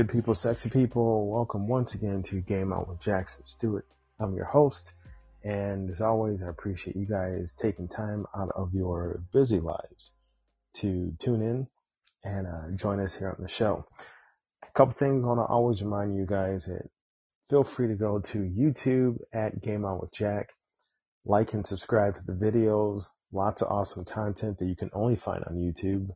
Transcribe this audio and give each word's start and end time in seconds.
Good 0.00 0.08
people, 0.08 0.34
sexy 0.34 0.70
people, 0.70 1.30
welcome 1.30 1.68
once 1.68 1.92
again 1.92 2.22
to 2.30 2.40
Game 2.40 2.72
On 2.72 2.86
with 2.88 3.00
Jackson 3.00 3.44
Stewart. 3.44 3.86
I'm 4.18 4.34
your 4.34 4.46
host, 4.46 4.90
and 5.44 5.90
as 5.90 6.00
always, 6.00 6.42
I 6.42 6.48
appreciate 6.48 6.96
you 6.96 7.04
guys 7.04 7.54
taking 7.60 7.86
time 7.86 8.24
out 8.34 8.50
of 8.56 8.72
your 8.72 9.20
busy 9.30 9.60
lives 9.60 10.12
to 10.76 11.12
tune 11.18 11.42
in 11.42 11.66
and 12.24 12.46
uh, 12.46 12.74
join 12.78 12.98
us 12.98 13.14
here 13.14 13.28
on 13.28 13.42
the 13.42 13.48
show. 13.50 13.86
A 14.62 14.72
couple 14.74 14.94
things 14.94 15.22
I 15.22 15.26
want 15.26 15.40
to 15.40 15.44
always 15.44 15.82
remind 15.82 16.16
you 16.16 16.24
guys 16.24 16.64
that 16.64 16.88
feel 17.50 17.62
free 17.62 17.88
to 17.88 17.94
go 17.94 18.20
to 18.20 18.38
YouTube 18.38 19.18
at 19.34 19.60
Game 19.60 19.84
On 19.84 20.00
with 20.00 20.14
Jack, 20.14 20.54
like 21.26 21.52
and 21.52 21.66
subscribe 21.66 22.16
to 22.16 22.22
the 22.24 22.32
videos. 22.32 23.04
Lots 23.34 23.60
of 23.60 23.68
awesome 23.68 24.06
content 24.06 24.60
that 24.60 24.66
you 24.66 24.76
can 24.76 24.88
only 24.94 25.16
find 25.16 25.44
on 25.44 25.56
YouTube. 25.56 26.08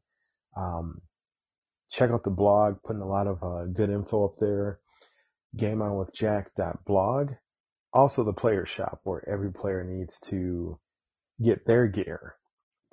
Um, 0.56 1.02
check 1.94 2.10
out 2.10 2.24
the 2.24 2.30
blog, 2.30 2.82
putting 2.84 3.02
a 3.02 3.08
lot 3.08 3.26
of 3.26 3.42
uh, 3.42 3.64
good 3.66 3.88
info 3.90 4.24
up 4.24 4.36
there. 4.38 4.80
GameOnWithJack.blog. 5.56 7.30
Also 7.92 8.24
the 8.24 8.32
player 8.32 8.66
shop 8.66 9.00
where 9.04 9.26
every 9.28 9.52
player 9.52 9.84
needs 9.84 10.18
to 10.18 10.78
get 11.42 11.64
their 11.64 11.86
gear 11.86 12.34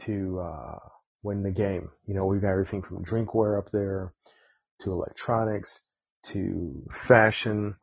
to 0.01 0.39
uh, 0.39 0.77
win 1.23 1.41
the 1.41 1.51
game. 1.51 1.89
You 2.05 2.13
know, 2.13 2.25
we've 2.25 2.41
got 2.41 2.51
everything 2.51 2.83
from 2.83 3.03
drinkware 3.03 3.57
up 3.57 3.71
there 3.71 4.13
to 4.81 4.91
electronics 4.91 5.79
to 6.25 6.83
fashion, 6.91 7.75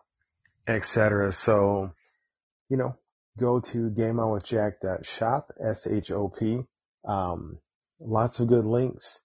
etc. 0.68 1.32
So, 1.32 1.90
you 2.68 2.76
know, 2.76 2.94
go 3.36 3.58
to 3.58 3.90
GameOnWithJack.shop, 3.90 5.50
S-H-O-P. 5.68 6.60
Um, 7.04 7.58
lots 7.98 8.38
of 8.38 8.46
good 8.46 8.64
links 8.64 9.20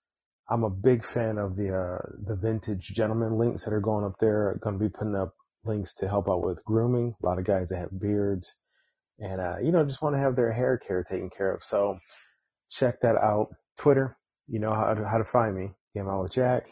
I'm 0.49 0.63
a 0.63 0.69
big 0.69 1.05
fan 1.05 1.37
of 1.37 1.55
the 1.55 1.73
uh, 1.75 2.07
the 2.25 2.35
vintage 2.35 2.87
gentleman 2.87 3.37
links 3.37 3.63
that 3.63 3.73
are 3.73 3.79
going 3.79 4.05
up 4.05 4.15
there. 4.19 4.59
Going 4.61 4.77
to 4.77 4.83
be 4.83 4.89
putting 4.89 5.15
up 5.15 5.33
links 5.63 5.93
to 5.95 6.07
help 6.07 6.27
out 6.27 6.43
with 6.43 6.63
grooming. 6.65 7.15
A 7.21 7.25
lot 7.25 7.39
of 7.39 7.45
guys 7.45 7.69
that 7.69 7.79
have 7.79 7.99
beards, 7.99 8.53
and 9.19 9.39
uh, 9.39 9.55
you 9.61 9.71
know 9.71 9.85
just 9.85 10.01
want 10.01 10.15
to 10.15 10.21
have 10.21 10.35
their 10.35 10.51
hair 10.51 10.77
care 10.77 11.03
taken 11.03 11.29
care 11.29 11.53
of. 11.53 11.63
So 11.63 11.97
check 12.69 13.01
that 13.01 13.15
out. 13.15 13.49
Twitter, 13.77 14.17
you 14.47 14.59
know 14.59 14.73
how 14.73 14.93
to, 14.93 15.07
how 15.07 15.17
to 15.17 15.25
find 15.25 15.55
me. 15.55 15.71
Game 15.95 16.07
on 16.07 16.21
with 16.21 16.33
Jack, 16.33 16.65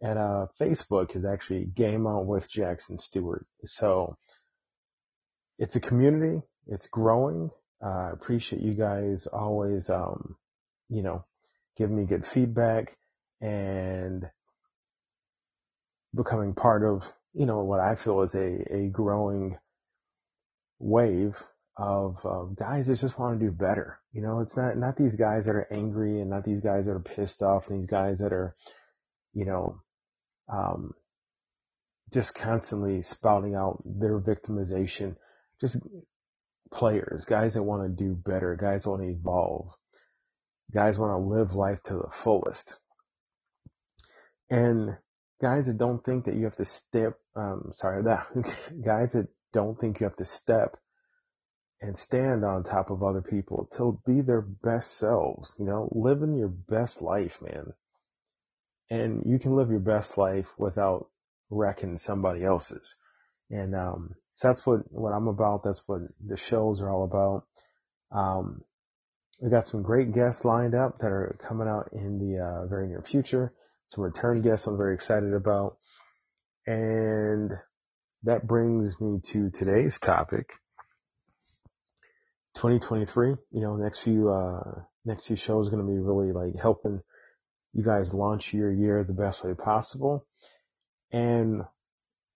and 0.00 0.18
uh, 0.18 0.46
Facebook 0.60 1.14
is 1.14 1.24
actually 1.24 1.64
Game 1.64 2.06
on 2.06 2.26
with 2.26 2.50
Jackson 2.50 2.98
Stewart. 2.98 3.44
So 3.64 4.14
it's 5.58 5.76
a 5.76 5.80
community. 5.80 6.42
It's 6.66 6.88
growing. 6.88 7.50
Uh, 7.84 7.88
I 7.88 8.10
appreciate 8.12 8.62
you 8.62 8.74
guys 8.74 9.26
always, 9.26 9.90
um, 9.90 10.36
you 10.88 11.02
know, 11.02 11.24
giving 11.76 11.96
me 11.96 12.04
good 12.04 12.26
feedback 12.26 12.96
and 13.40 14.24
becoming 16.14 16.54
part 16.54 16.84
of, 16.84 17.10
you 17.34 17.46
know, 17.46 17.62
what 17.64 17.80
I 17.80 17.94
feel 17.94 18.22
is 18.22 18.34
a, 18.34 18.74
a 18.74 18.88
growing 18.88 19.58
wave 20.78 21.42
of, 21.76 22.24
of 22.24 22.56
guys 22.56 22.86
that 22.86 22.98
just 22.98 23.18
want 23.18 23.38
to 23.38 23.46
do 23.46 23.52
better. 23.52 23.98
You 24.12 24.22
know, 24.22 24.40
it's 24.40 24.56
not, 24.56 24.76
not 24.76 24.96
these 24.96 25.16
guys 25.16 25.44
that 25.44 25.54
are 25.54 25.68
angry 25.70 26.20
and 26.20 26.30
not 26.30 26.44
these 26.44 26.60
guys 26.60 26.86
that 26.86 26.92
are 26.92 27.00
pissed 27.00 27.42
off 27.42 27.68
and 27.68 27.80
these 27.80 27.90
guys 27.90 28.18
that 28.18 28.32
are, 28.32 28.54
you 29.34 29.44
know, 29.44 29.82
um, 30.50 30.92
just 32.12 32.34
constantly 32.34 33.02
spouting 33.02 33.54
out 33.54 33.82
their 33.84 34.18
victimization. 34.18 35.16
Just 35.60 35.78
players, 36.72 37.24
guys 37.24 37.54
that 37.54 37.62
want 37.62 37.82
to 37.82 38.04
do 38.04 38.14
better, 38.14 38.56
guys 38.56 38.84
that 38.84 38.90
want 38.90 39.02
to 39.02 39.08
evolve, 39.08 39.70
guys 40.72 40.98
want 40.98 41.12
to 41.12 41.28
live 41.28 41.54
life 41.54 41.82
to 41.84 41.94
the 41.94 42.10
fullest. 42.10 42.76
And 44.50 44.96
guys 45.40 45.66
that 45.66 45.78
don't 45.78 46.04
think 46.04 46.24
that 46.24 46.34
you 46.34 46.44
have 46.44 46.56
to 46.56 46.64
step, 46.64 47.18
um, 47.34 47.70
sorry, 47.72 48.02
that 48.04 48.26
guys 48.84 49.12
that 49.12 49.28
don't 49.52 49.78
think 49.78 50.00
you 50.00 50.04
have 50.04 50.16
to 50.16 50.24
step 50.24 50.76
and 51.80 51.96
stand 51.98 52.44
on 52.44 52.64
top 52.64 52.90
of 52.90 53.02
other 53.02 53.22
people 53.22 53.68
to 53.76 54.00
be 54.06 54.20
their 54.20 54.40
best 54.40 54.96
selves, 54.98 55.54
you 55.58 55.66
know, 55.66 55.88
living 55.92 56.34
your 56.34 56.48
best 56.48 57.02
life, 57.02 57.38
man. 57.42 57.72
And 58.88 59.22
you 59.26 59.38
can 59.38 59.56
live 59.56 59.70
your 59.70 59.80
best 59.80 60.16
life 60.16 60.46
without 60.58 61.08
wrecking 61.50 61.96
somebody 61.96 62.44
else's. 62.44 62.94
And, 63.50 63.74
um, 63.74 64.14
so 64.34 64.48
that's 64.48 64.66
what, 64.66 64.80
what 64.92 65.12
I'm 65.12 65.28
about. 65.28 65.62
That's 65.64 65.82
what 65.86 66.02
the 66.22 66.36
shows 66.36 66.80
are 66.80 66.90
all 66.90 67.04
about. 67.04 67.44
Um, 68.12 68.62
we 69.40 69.50
got 69.50 69.66
some 69.66 69.82
great 69.82 70.14
guests 70.14 70.44
lined 70.44 70.74
up 70.74 70.98
that 70.98 71.08
are 71.08 71.36
coming 71.46 71.68
out 71.68 71.90
in 71.92 72.18
the 72.18 72.42
uh, 72.42 72.66
very 72.66 72.88
near 72.88 73.02
future 73.02 73.52
some 73.88 74.04
return 74.04 74.42
guests 74.42 74.66
I'm 74.66 74.76
very 74.76 74.94
excited 74.94 75.32
about. 75.32 75.76
And 76.66 77.52
that 78.24 78.46
brings 78.46 79.00
me 79.00 79.20
to 79.32 79.50
today's 79.50 79.98
topic. 79.98 80.48
2023, 82.56 83.34
you 83.52 83.60
know, 83.60 83.76
next 83.76 84.00
few, 84.00 84.30
uh, 84.30 84.80
next 85.04 85.26
few 85.26 85.36
shows 85.36 85.68
going 85.68 85.86
to 85.86 85.92
be 85.92 85.98
really 85.98 86.32
like 86.32 86.60
helping 86.60 87.00
you 87.74 87.84
guys 87.84 88.14
launch 88.14 88.54
your 88.54 88.72
year 88.72 89.04
the 89.04 89.12
best 89.12 89.44
way 89.44 89.52
possible. 89.54 90.26
And 91.12 91.62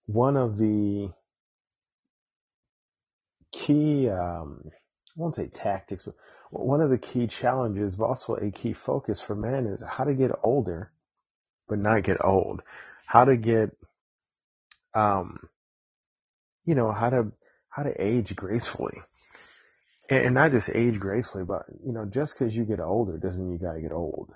one 0.06 0.36
of 0.36 0.58
the 0.58 1.10
key, 3.50 4.08
um, 4.10 4.62
I 5.16 5.20
won't 5.20 5.36
say 5.36 5.48
tactics, 5.48 6.04
but 6.04 6.14
one 6.50 6.80
of 6.80 6.90
the 6.90 6.98
key 6.98 7.26
challenges, 7.26 7.96
but 7.96 8.04
also 8.04 8.34
a 8.34 8.50
key 8.50 8.72
focus 8.72 9.20
for 9.20 9.34
men 9.34 9.66
is 9.66 9.82
how 9.86 10.04
to 10.04 10.14
get 10.14 10.30
older 10.42 10.92
but 11.70 11.78
not 11.78 12.02
get 12.02 12.22
old. 12.22 12.60
How 13.06 13.24
to 13.24 13.36
get, 13.36 13.70
um, 14.92 15.38
you 16.66 16.74
know, 16.74 16.92
how 16.92 17.08
to, 17.08 17.32
how 17.70 17.84
to 17.84 17.94
age 17.98 18.34
gracefully. 18.34 18.98
And, 20.10 20.26
and 20.26 20.34
not 20.34 20.50
just 20.50 20.68
age 20.68 20.98
gracefully, 20.98 21.44
but, 21.44 21.62
you 21.86 21.92
know, 21.92 22.04
just 22.04 22.36
cause 22.36 22.54
you 22.54 22.64
get 22.64 22.80
older 22.80 23.16
doesn't 23.16 23.40
mean 23.40 23.52
you 23.52 23.58
gotta 23.58 23.80
get 23.80 23.92
old. 23.92 24.34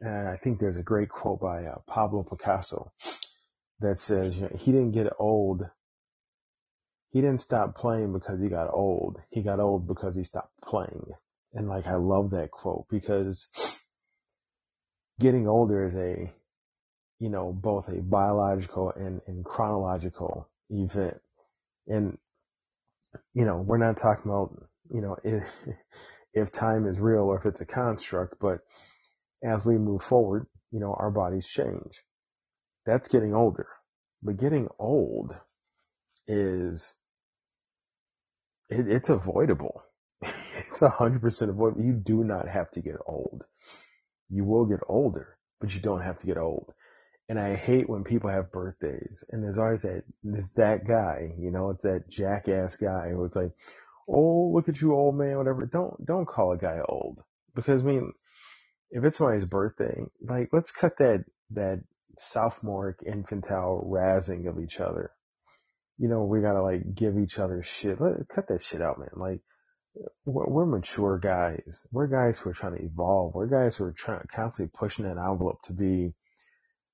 And 0.00 0.28
I 0.28 0.36
think 0.36 0.58
there's 0.58 0.76
a 0.76 0.82
great 0.82 1.08
quote 1.08 1.40
by 1.40 1.64
uh, 1.64 1.78
Pablo 1.86 2.24
Picasso 2.24 2.92
that 3.80 4.00
says, 4.00 4.36
you 4.36 4.42
know, 4.42 4.56
he 4.58 4.72
didn't 4.72 4.92
get 4.92 5.06
old. 5.18 5.62
He 7.14 7.22
didn't 7.22 7.40
stop 7.40 7.76
playing 7.78 8.12
because 8.12 8.42
he 8.42 8.48
got 8.50 8.74
old. 8.74 9.18
He 9.30 9.42
got 9.42 9.60
old 9.60 9.88
because 9.88 10.14
he 10.14 10.24
stopped 10.24 10.60
playing. 10.62 11.06
And 11.54 11.68
like, 11.68 11.86
I 11.86 11.94
love 11.94 12.32
that 12.32 12.50
quote 12.50 12.86
because 12.90 13.48
getting 15.18 15.48
older 15.48 15.86
is 15.86 15.94
a 15.94 16.30
you 17.24 17.30
know, 17.30 17.52
both 17.52 17.88
a 17.88 18.02
biological 18.02 18.92
and, 18.94 19.20
and 19.26 19.44
chronological 19.44 20.48
event. 20.70 21.16
And, 21.86 22.18
you 23.32 23.46
know, 23.46 23.58
we're 23.58 23.78
not 23.78 23.96
talking 23.96 24.30
about, 24.30 24.68
you 24.92 25.00
know, 25.00 25.16
if, 25.24 25.42
if 26.34 26.52
time 26.52 26.86
is 26.86 26.98
real 26.98 27.22
or 27.22 27.38
if 27.38 27.46
it's 27.46 27.62
a 27.62 27.66
construct, 27.66 28.34
but 28.40 28.60
as 29.42 29.64
we 29.64 29.78
move 29.78 30.02
forward, 30.02 30.46
you 30.70 30.80
know, 30.80 30.94
our 30.98 31.10
bodies 31.10 31.46
change. 31.46 32.02
That's 32.84 33.08
getting 33.08 33.34
older. 33.34 33.68
But 34.22 34.38
getting 34.38 34.68
old 34.78 35.34
is, 36.26 36.94
it, 38.68 38.88
it's 38.88 39.10
avoidable. 39.10 39.82
it's 40.22 40.82
a 40.82 40.88
hundred 40.88 41.22
percent 41.22 41.50
avoidable. 41.50 41.84
You 41.84 41.92
do 41.92 42.24
not 42.24 42.48
have 42.48 42.70
to 42.72 42.80
get 42.80 42.96
old. 43.06 43.44
You 44.30 44.44
will 44.44 44.66
get 44.66 44.80
older, 44.88 45.36
but 45.60 45.74
you 45.74 45.80
don't 45.80 46.02
have 46.02 46.18
to 46.20 46.26
get 46.26 46.38
old. 46.38 46.72
And 47.28 47.38
I 47.38 47.54
hate 47.54 47.88
when 47.88 48.04
people 48.04 48.30
have 48.30 48.52
birthdays 48.52 49.24
and 49.30 49.42
there's 49.42 49.58
always 49.58 49.82
that, 49.82 50.04
there's 50.22 50.52
that 50.52 50.86
guy, 50.86 51.32
you 51.38 51.50
know, 51.50 51.70
it's 51.70 51.84
that 51.84 52.08
jackass 52.08 52.76
guy 52.76 53.10
who 53.10 53.24
it's 53.24 53.36
like, 53.36 53.52
oh, 54.06 54.52
look 54.54 54.68
at 54.68 54.80
you 54.80 54.94
old 54.94 55.16
man, 55.16 55.38
whatever. 55.38 55.64
Don't, 55.64 56.04
don't 56.04 56.26
call 56.26 56.52
a 56.52 56.58
guy 56.58 56.80
old 56.86 57.22
because 57.54 57.82
I 57.82 57.86
mean, 57.86 58.12
if 58.90 59.04
it's 59.04 59.16
somebody's 59.16 59.46
birthday, 59.46 60.02
like 60.20 60.50
let's 60.52 60.70
cut 60.70 60.98
that, 60.98 61.24
that 61.52 61.82
sophomoric 62.18 62.98
infantile 63.06 63.88
razzing 63.90 64.46
of 64.46 64.62
each 64.62 64.78
other. 64.78 65.10
You 65.98 66.08
know, 66.08 66.24
we 66.24 66.40
gotta 66.40 66.62
like 66.62 66.94
give 66.94 67.18
each 67.18 67.38
other 67.38 67.62
shit. 67.62 68.00
Let, 68.00 68.28
cut 68.28 68.48
that 68.48 68.62
shit 68.62 68.82
out, 68.82 68.98
man. 68.98 69.10
Like, 69.14 69.40
we're, 70.24 70.48
we're 70.48 70.66
mature 70.66 71.18
guys. 71.18 71.80
We're 71.92 72.08
guys 72.08 72.38
who 72.38 72.50
are 72.50 72.54
trying 72.54 72.76
to 72.76 72.84
evolve. 72.84 73.34
We're 73.34 73.46
guys 73.46 73.76
who 73.76 73.84
are 73.84 73.92
trying, 73.92 74.26
constantly 74.34 74.72
pushing 74.76 75.04
that 75.04 75.18
envelope 75.18 75.62
to 75.64 75.72
be 75.72 76.14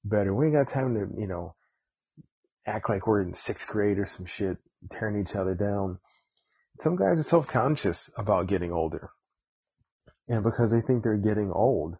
better. 0.04 0.34
We 0.34 0.46
ain't 0.46 0.54
got 0.54 0.72
time 0.72 0.94
to, 0.94 1.20
you 1.20 1.26
know, 1.26 1.54
act 2.66 2.90
like 2.90 3.06
we're 3.06 3.22
in 3.22 3.34
sixth 3.34 3.68
grade 3.68 3.98
or 3.98 4.06
some 4.06 4.26
shit, 4.26 4.58
tearing 4.90 5.20
each 5.20 5.34
other 5.34 5.54
down. 5.54 5.98
Some 6.78 6.96
guys 6.96 7.18
are 7.18 7.24
self-conscious 7.24 8.10
about 8.16 8.46
getting 8.48 8.72
older. 8.72 9.10
And 10.28 10.44
because 10.44 10.70
they 10.70 10.80
think 10.80 11.02
they're 11.02 11.16
getting 11.16 11.50
old. 11.50 11.96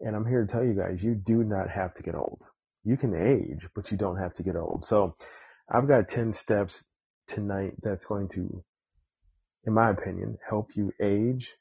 And 0.00 0.14
I'm 0.14 0.26
here 0.26 0.44
to 0.44 0.52
tell 0.52 0.64
you 0.64 0.74
guys, 0.74 1.02
you 1.02 1.14
do 1.14 1.42
not 1.44 1.70
have 1.70 1.94
to 1.94 2.02
get 2.02 2.14
old. 2.14 2.42
You 2.84 2.96
can 2.96 3.14
age, 3.14 3.68
but 3.74 3.90
you 3.90 3.96
don't 3.96 4.18
have 4.18 4.34
to 4.34 4.42
get 4.42 4.56
old. 4.56 4.84
So 4.84 5.16
I've 5.70 5.88
got 5.88 6.08
10 6.08 6.32
steps 6.34 6.84
tonight 7.28 7.74
that's 7.82 8.04
going 8.04 8.28
to, 8.30 8.64
in 9.64 9.72
my 9.72 9.90
opinion, 9.90 10.38
help 10.48 10.76
you 10.76 10.92
age 11.00 11.52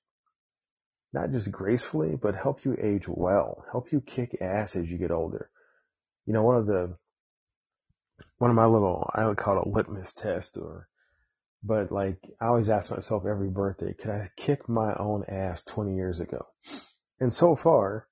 not 1.13 1.31
just 1.31 1.51
gracefully, 1.51 2.15
but 2.21 2.35
help 2.35 2.63
you 2.65 2.77
age 2.81 3.05
well, 3.07 3.65
help 3.71 3.91
you 3.91 4.01
kick 4.01 4.37
ass 4.41 4.75
as 4.75 4.89
you 4.89 4.97
get 4.97 5.11
older 5.11 5.49
you 6.25 6.33
know, 6.33 6.43
one 6.43 6.57
of 6.57 6.65
the, 6.65 6.95
one 8.37 8.49
of 8.49 8.55
my 8.55 8.65
little, 8.65 9.09
I 9.13 9.25
would 9.25 9.37
call 9.37 9.59
it 9.59 9.67
a 9.67 9.69
litmus 9.69 10.13
test 10.13 10.57
or, 10.57 10.87
but 11.63 11.91
like, 11.91 12.19
I 12.39 12.47
always 12.47 12.69
ask 12.69 12.89
myself 12.91 13.25
every 13.25 13.49
birthday, 13.49 13.93
could 13.93 14.11
I 14.11 14.29
kick 14.37 14.69
my 14.69 14.95
own 14.95 15.25
ass 15.27 15.63
20 15.63 15.95
years 15.95 16.19
ago? 16.19 16.45
And 17.19 17.33
so 17.33 17.55
far, 17.55 18.07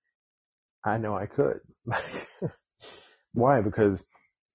I 0.83 0.97
know 0.97 1.15
I 1.15 1.25
could. 1.25 1.59
Why? 3.33 3.61
Because 3.61 4.03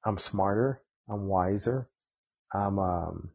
I'm 0.04 0.18
smarter, 0.18 0.82
I'm 1.08 1.26
wiser, 1.26 1.88
I'm, 2.52 2.78
um, 2.78 3.30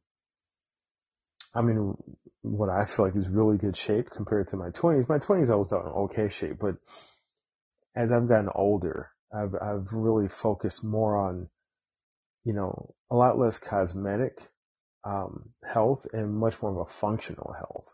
I'm 1.53 1.69
in 1.69 1.95
what 2.41 2.69
I 2.69 2.85
feel 2.85 3.05
like 3.05 3.15
is 3.15 3.27
really 3.27 3.57
good 3.57 3.75
shape 3.75 4.09
compared 4.09 4.49
to 4.49 4.57
my 4.57 4.69
20s. 4.69 5.09
My 5.09 5.19
20s 5.19 5.51
I 5.51 5.55
was 5.55 5.71
in 5.71 5.77
okay 5.77 6.29
shape, 6.29 6.57
but 6.59 6.75
as 7.95 8.11
I've 8.11 8.27
gotten 8.27 8.49
older, 8.53 9.09
I've, 9.33 9.55
I've 9.55 9.91
really 9.91 10.27
focused 10.27 10.83
more 10.83 11.17
on, 11.17 11.49
you 12.45 12.53
know, 12.53 12.95
a 13.11 13.15
lot 13.15 13.37
less 13.37 13.57
cosmetic, 13.57 14.39
um, 15.03 15.49
health 15.63 16.05
and 16.13 16.35
much 16.35 16.61
more 16.61 16.71
of 16.71 16.87
a 16.87 16.93
functional 16.99 17.53
health. 17.57 17.93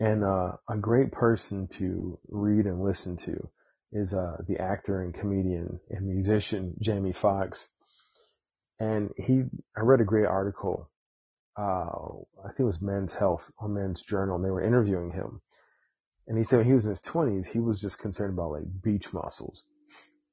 And, 0.00 0.24
uh, 0.24 0.52
a 0.68 0.76
great 0.76 1.12
person 1.12 1.68
to 1.68 2.18
read 2.28 2.66
and 2.66 2.82
listen 2.82 3.16
to 3.18 3.48
is, 3.92 4.12
uh, 4.12 4.38
the 4.46 4.58
actor 4.58 5.02
and 5.02 5.14
comedian 5.14 5.80
and 5.90 6.06
musician 6.06 6.74
Jamie 6.80 7.12
Foxx. 7.12 7.70
And 8.78 9.10
he, 9.16 9.42
I 9.76 9.80
read 9.80 10.00
a 10.00 10.04
great 10.04 10.26
article, 10.26 10.90
uh, 11.58 11.88
I 12.44 12.48
think 12.48 12.60
it 12.60 12.64
was 12.64 12.82
Men's 12.82 13.14
Health 13.14 13.50
or 13.58 13.68
Men's 13.68 14.02
Journal, 14.02 14.36
and 14.36 14.44
they 14.44 14.50
were 14.50 14.62
interviewing 14.62 15.12
him. 15.12 15.40
And 16.26 16.36
he 16.36 16.44
said 16.44 16.58
when 16.58 16.66
he 16.66 16.74
was 16.74 16.84
in 16.84 16.90
his 16.90 17.00
twenties, 17.00 17.46
he 17.46 17.60
was 17.60 17.80
just 17.80 17.98
concerned 17.98 18.34
about 18.34 18.50
like 18.50 18.64
beach 18.82 19.12
muscles. 19.12 19.64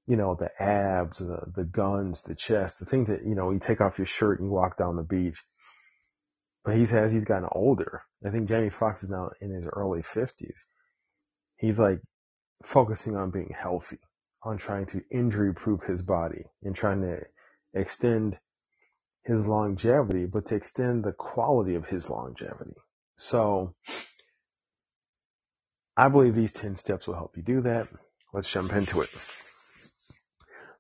You 0.08 0.18
know, 0.18 0.36
the 0.38 0.50
abs, 0.62 1.20
the, 1.20 1.40
the 1.56 1.64
guns, 1.64 2.24
the 2.24 2.36
chest, 2.36 2.80
the 2.80 2.86
things 2.86 3.08
that, 3.08 3.26
you 3.26 3.36
know, 3.36 3.52
you 3.52 3.60
take 3.60 3.80
off 3.80 3.98
your 3.98 4.08
shirt 4.08 4.40
and 4.40 4.50
you 4.50 4.52
walk 4.52 4.78
down 4.78 4.98
the 4.98 5.04
beach. 5.04 5.42
But 6.66 6.76
he 6.76 6.86
says 6.86 7.12
he's 7.12 7.26
gotten 7.26 7.48
older. 7.52 8.02
I 8.26 8.30
think 8.30 8.50
Jamie 8.50 8.70
Foxx 8.70 9.04
is 9.04 9.10
now 9.10 9.30
in 9.40 9.52
his 9.52 9.66
early 9.66 10.02
fifties. 10.02 10.66
He's 11.58 11.80
like 11.80 12.00
focusing 12.64 13.16
on 13.16 13.32
being 13.32 13.54
healthy, 13.58 14.00
on 14.44 14.58
trying 14.58 14.88
to 14.88 15.02
injury 15.12 15.54
proof 15.54 15.84
his 15.84 16.02
body 16.02 16.44
and 16.64 16.76
trying 16.76 17.02
to 17.02 17.22
extend 17.74 18.38
his 19.24 19.46
longevity, 19.46 20.26
but 20.26 20.48
to 20.48 20.56
extend 20.56 21.04
the 21.04 21.14
quality 21.14 21.76
of 21.76 21.86
his 21.86 22.10
longevity. 22.10 22.76
So, 23.18 23.76
I 25.96 26.10
believe 26.10 26.36
these 26.36 26.54
10 26.54 26.76
steps 26.76 27.08
will 27.08 27.14
help 27.16 27.38
you 27.38 27.44
do 27.44 27.62
that. 27.62 27.88
Let's 28.34 28.50
jump 28.50 28.74
into 28.74 29.02
it. 29.02 29.10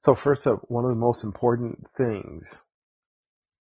So 0.01 0.15
first 0.15 0.47
up, 0.47 0.59
one 0.67 0.83
of 0.83 0.89
the 0.89 0.95
most 0.95 1.23
important 1.23 1.87
things, 1.95 2.59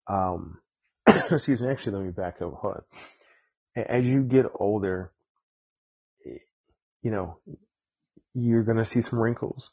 um, 0.08 0.58
excuse 1.06 1.60
me, 1.60 1.68
actually 1.70 1.96
let 1.96 2.04
me 2.06 2.10
back 2.10 2.42
up, 2.42 2.54
hold 2.54 2.82
on. 3.76 3.84
As 3.84 4.04
you 4.04 4.22
get 4.22 4.46
older, 4.54 5.12
you 6.24 7.10
know, 7.10 7.38
you're 8.34 8.64
gonna 8.64 8.84
see 8.84 9.02
some 9.02 9.20
wrinkles. 9.20 9.70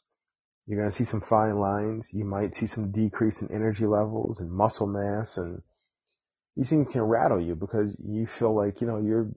You're 0.70 0.78
gonna 0.78 0.92
see 0.92 1.02
some 1.02 1.20
fine 1.20 1.58
lines. 1.58 2.10
You 2.12 2.24
might 2.24 2.54
see 2.54 2.66
some 2.66 2.92
decrease 2.92 3.42
in 3.42 3.50
energy 3.50 3.86
levels 3.86 4.38
and 4.38 4.52
muscle 4.52 4.86
mass 4.86 5.36
and 5.36 5.62
these 6.56 6.70
things 6.70 6.88
can 6.88 7.02
rattle 7.02 7.40
you 7.40 7.56
because 7.56 7.96
you 7.98 8.28
feel 8.28 8.54
like, 8.54 8.80
you 8.80 8.86
know, 8.86 8.98
you're 8.98 9.32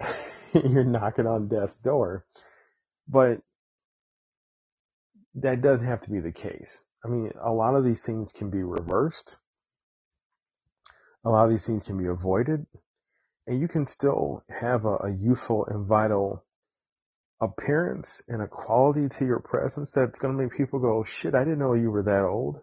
you're 0.52 0.82
knocking 0.82 1.28
on 1.28 1.46
death's 1.46 1.76
door. 1.76 2.26
But 3.06 3.40
that 5.36 5.62
doesn't 5.62 5.86
have 5.86 6.00
to 6.00 6.10
be 6.10 6.18
the 6.18 6.32
case. 6.32 6.82
I 7.04 7.08
mean, 7.08 7.30
a 7.40 7.52
lot 7.52 7.76
of 7.76 7.84
these 7.84 8.02
things 8.02 8.32
can 8.32 8.50
be 8.50 8.64
reversed. 8.64 9.36
A 11.24 11.30
lot 11.30 11.44
of 11.44 11.50
these 11.50 11.64
things 11.64 11.84
can 11.84 11.98
be 11.98 12.06
avoided 12.06 12.66
and 13.46 13.60
you 13.60 13.68
can 13.68 13.86
still 13.86 14.42
have 14.50 14.86
a, 14.86 14.96
a 15.04 15.10
youthful 15.12 15.66
and 15.66 15.86
vital 15.86 16.44
appearance 17.42 18.22
and 18.28 18.40
a 18.40 18.46
quality 18.46 19.08
to 19.08 19.26
your 19.26 19.40
presence 19.40 19.90
that's 19.90 20.20
going 20.20 20.34
to 20.34 20.40
make 20.42 20.56
people 20.56 20.78
go, 20.78 21.02
shit, 21.02 21.34
I 21.34 21.40
didn't 21.40 21.58
know 21.58 21.74
you 21.74 21.90
were 21.90 22.04
that 22.04 22.24
old. 22.24 22.60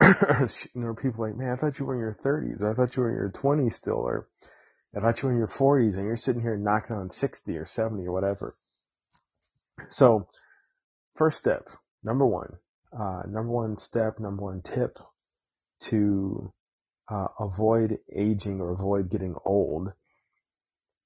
you 0.74 0.80
know, 0.80 0.94
people 0.94 1.26
like, 1.26 1.36
man, 1.36 1.52
I 1.52 1.56
thought 1.56 1.78
you 1.78 1.84
were 1.84 1.94
in 1.94 2.00
your 2.00 2.18
30s, 2.24 2.62
or 2.62 2.70
I 2.70 2.74
thought 2.74 2.96
you 2.96 3.02
were 3.02 3.10
in 3.10 3.16
your 3.16 3.30
20s 3.30 3.74
still, 3.74 3.98
or 3.98 4.26
I 4.96 5.00
thought 5.00 5.20
you 5.20 5.28
were 5.28 5.32
in 5.32 5.38
your 5.38 5.48
40s 5.48 5.96
and 5.96 6.06
you're 6.06 6.16
sitting 6.16 6.40
here 6.40 6.56
knocking 6.56 6.96
on 6.96 7.10
60 7.10 7.56
or 7.58 7.66
70 7.66 8.06
or 8.06 8.12
whatever. 8.12 8.54
So, 9.88 10.28
first 11.16 11.36
step, 11.36 11.68
number 12.02 12.26
one, 12.26 12.54
uh, 12.98 13.22
number 13.28 13.50
one 13.50 13.76
step, 13.76 14.18
number 14.18 14.42
one 14.42 14.62
tip 14.62 14.98
to 15.80 16.52
uh, 17.10 17.28
avoid 17.38 17.98
aging 18.14 18.62
or 18.62 18.72
avoid 18.72 19.10
getting 19.10 19.34
old 19.44 19.92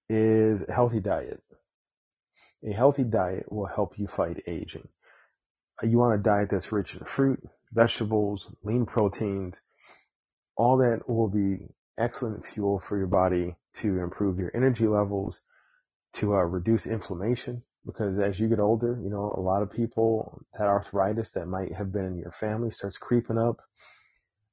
is 0.08 0.62
a 0.62 0.72
healthy 0.72 1.00
diet. 1.00 1.42
A 2.62 2.72
healthy 2.72 3.04
diet 3.04 3.50
will 3.50 3.66
help 3.66 3.98
you 3.98 4.06
fight 4.06 4.42
aging. 4.46 4.86
Uh, 5.82 5.86
you 5.86 5.98
want 5.98 6.20
a 6.20 6.22
diet 6.22 6.50
that's 6.50 6.72
rich 6.72 6.94
in 6.94 7.04
fruit, 7.04 7.42
vegetables, 7.72 8.46
lean 8.62 8.84
proteins. 8.84 9.60
All 10.56 10.76
that 10.78 11.08
will 11.08 11.28
be 11.28 11.68
excellent 11.96 12.44
fuel 12.44 12.78
for 12.78 12.98
your 12.98 13.06
body 13.06 13.56
to 13.76 14.00
improve 14.00 14.38
your 14.38 14.54
energy 14.54 14.86
levels, 14.86 15.40
to 16.14 16.34
uh, 16.34 16.42
reduce 16.42 16.86
inflammation. 16.86 17.62
Because 17.86 18.18
as 18.18 18.38
you 18.38 18.48
get 18.48 18.60
older, 18.60 19.00
you 19.02 19.08
know, 19.08 19.32
a 19.34 19.40
lot 19.40 19.62
of 19.62 19.70
people, 19.70 20.44
that 20.58 20.66
arthritis 20.66 21.30
that 21.30 21.46
might 21.46 21.72
have 21.72 21.92
been 21.92 22.04
in 22.04 22.18
your 22.18 22.32
family 22.32 22.70
starts 22.70 22.98
creeping 22.98 23.38
up. 23.38 23.62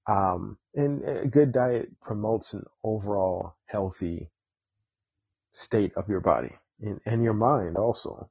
Um, 0.07 0.57
and 0.73 1.03
a 1.03 1.27
good 1.27 1.51
diet 1.51 1.89
promotes 1.99 2.53
an 2.53 2.63
overall 2.85 3.57
healthy 3.65 4.29
state 5.51 5.91
of 5.97 6.07
your 6.07 6.21
body 6.21 6.55
and, 6.81 6.99
and 7.05 7.23
your 7.23 7.33
mind 7.33 7.77
also. 7.77 8.29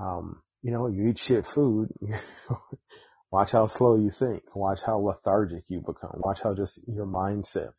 Um, 0.00 0.42
you 0.62 0.70
know, 0.70 0.86
you 0.86 1.08
eat 1.08 1.18
shit 1.18 1.46
food. 1.46 1.88
watch 3.30 3.50
how 3.52 3.66
slow 3.66 3.96
you 3.96 4.10
think. 4.10 4.42
Watch 4.54 4.80
how 4.84 4.98
lethargic 4.98 5.64
you 5.68 5.80
become. 5.80 6.14
Watch 6.14 6.40
how 6.42 6.54
just 6.54 6.80
your 6.86 7.06
mindset 7.06 7.72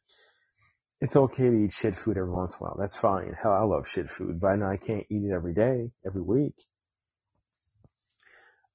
it's 1.04 1.18
okay 1.18 1.44
to 1.44 1.66
eat 1.66 1.74
shit 1.74 1.98
food 1.98 2.18
every 2.18 2.32
once 2.32 2.54
in 2.54 2.60
a 2.60 2.64
while. 2.64 2.78
That's 2.80 2.96
fine. 2.96 3.34
Hell, 3.34 3.52
I 3.52 3.64
love 3.64 3.90
shit 3.90 4.10
food, 4.10 4.40
but 4.40 4.48
I 4.48 4.56
know 4.56 4.68
I 4.68 4.78
can't 4.78 5.06
eat 5.10 5.24
it 5.26 5.34
every 5.34 5.54
day, 5.54 5.92
every 6.06 6.22
week. 6.22 6.56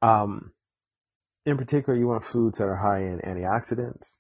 Um, 0.03 0.53
in 1.47 1.57
particular, 1.57 1.99
you 1.99 2.07
want 2.07 2.25
foods 2.25 2.59
that 2.59 2.69
are 2.69 2.77
high 2.77 3.05
in 3.05 3.21
antioxidants, 3.21 4.17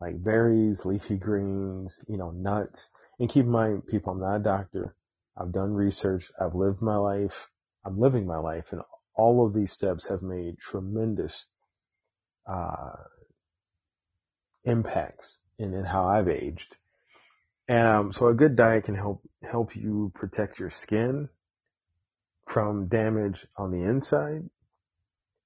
like 0.00 0.24
berries, 0.24 0.86
leafy 0.86 1.16
greens, 1.16 1.98
you 2.08 2.16
know, 2.16 2.30
nuts. 2.30 2.88
And 3.18 3.28
keep 3.28 3.44
in 3.44 3.50
mind, 3.50 3.86
people, 3.86 4.14
I'm 4.14 4.20
not 4.20 4.36
a 4.36 4.38
doctor. 4.38 4.96
I've 5.40 5.52
done 5.52 5.72
research. 5.72 6.30
I've 6.40 6.54
lived 6.54 6.82
my 6.82 6.96
life. 6.96 7.48
I'm 7.84 7.98
living 7.98 8.26
my 8.26 8.38
life 8.38 8.72
and 8.72 8.82
all 9.14 9.46
of 9.46 9.54
these 9.54 9.72
steps 9.72 10.08
have 10.08 10.22
made 10.22 10.58
tremendous, 10.58 11.46
uh, 12.46 12.92
impacts 14.64 15.40
in, 15.58 15.74
in 15.74 15.84
how 15.84 16.08
I've 16.08 16.28
aged. 16.28 16.76
And 17.68 17.86
um, 17.86 18.12
so 18.12 18.26
a 18.26 18.34
good 18.34 18.56
diet 18.56 18.84
can 18.84 18.96
help 18.96 19.22
help 19.42 19.76
you 19.76 20.12
protect 20.14 20.58
your 20.58 20.70
skin 20.70 21.28
from 22.46 22.88
damage 22.88 23.46
on 23.56 23.70
the 23.70 23.82
inside 23.82 24.42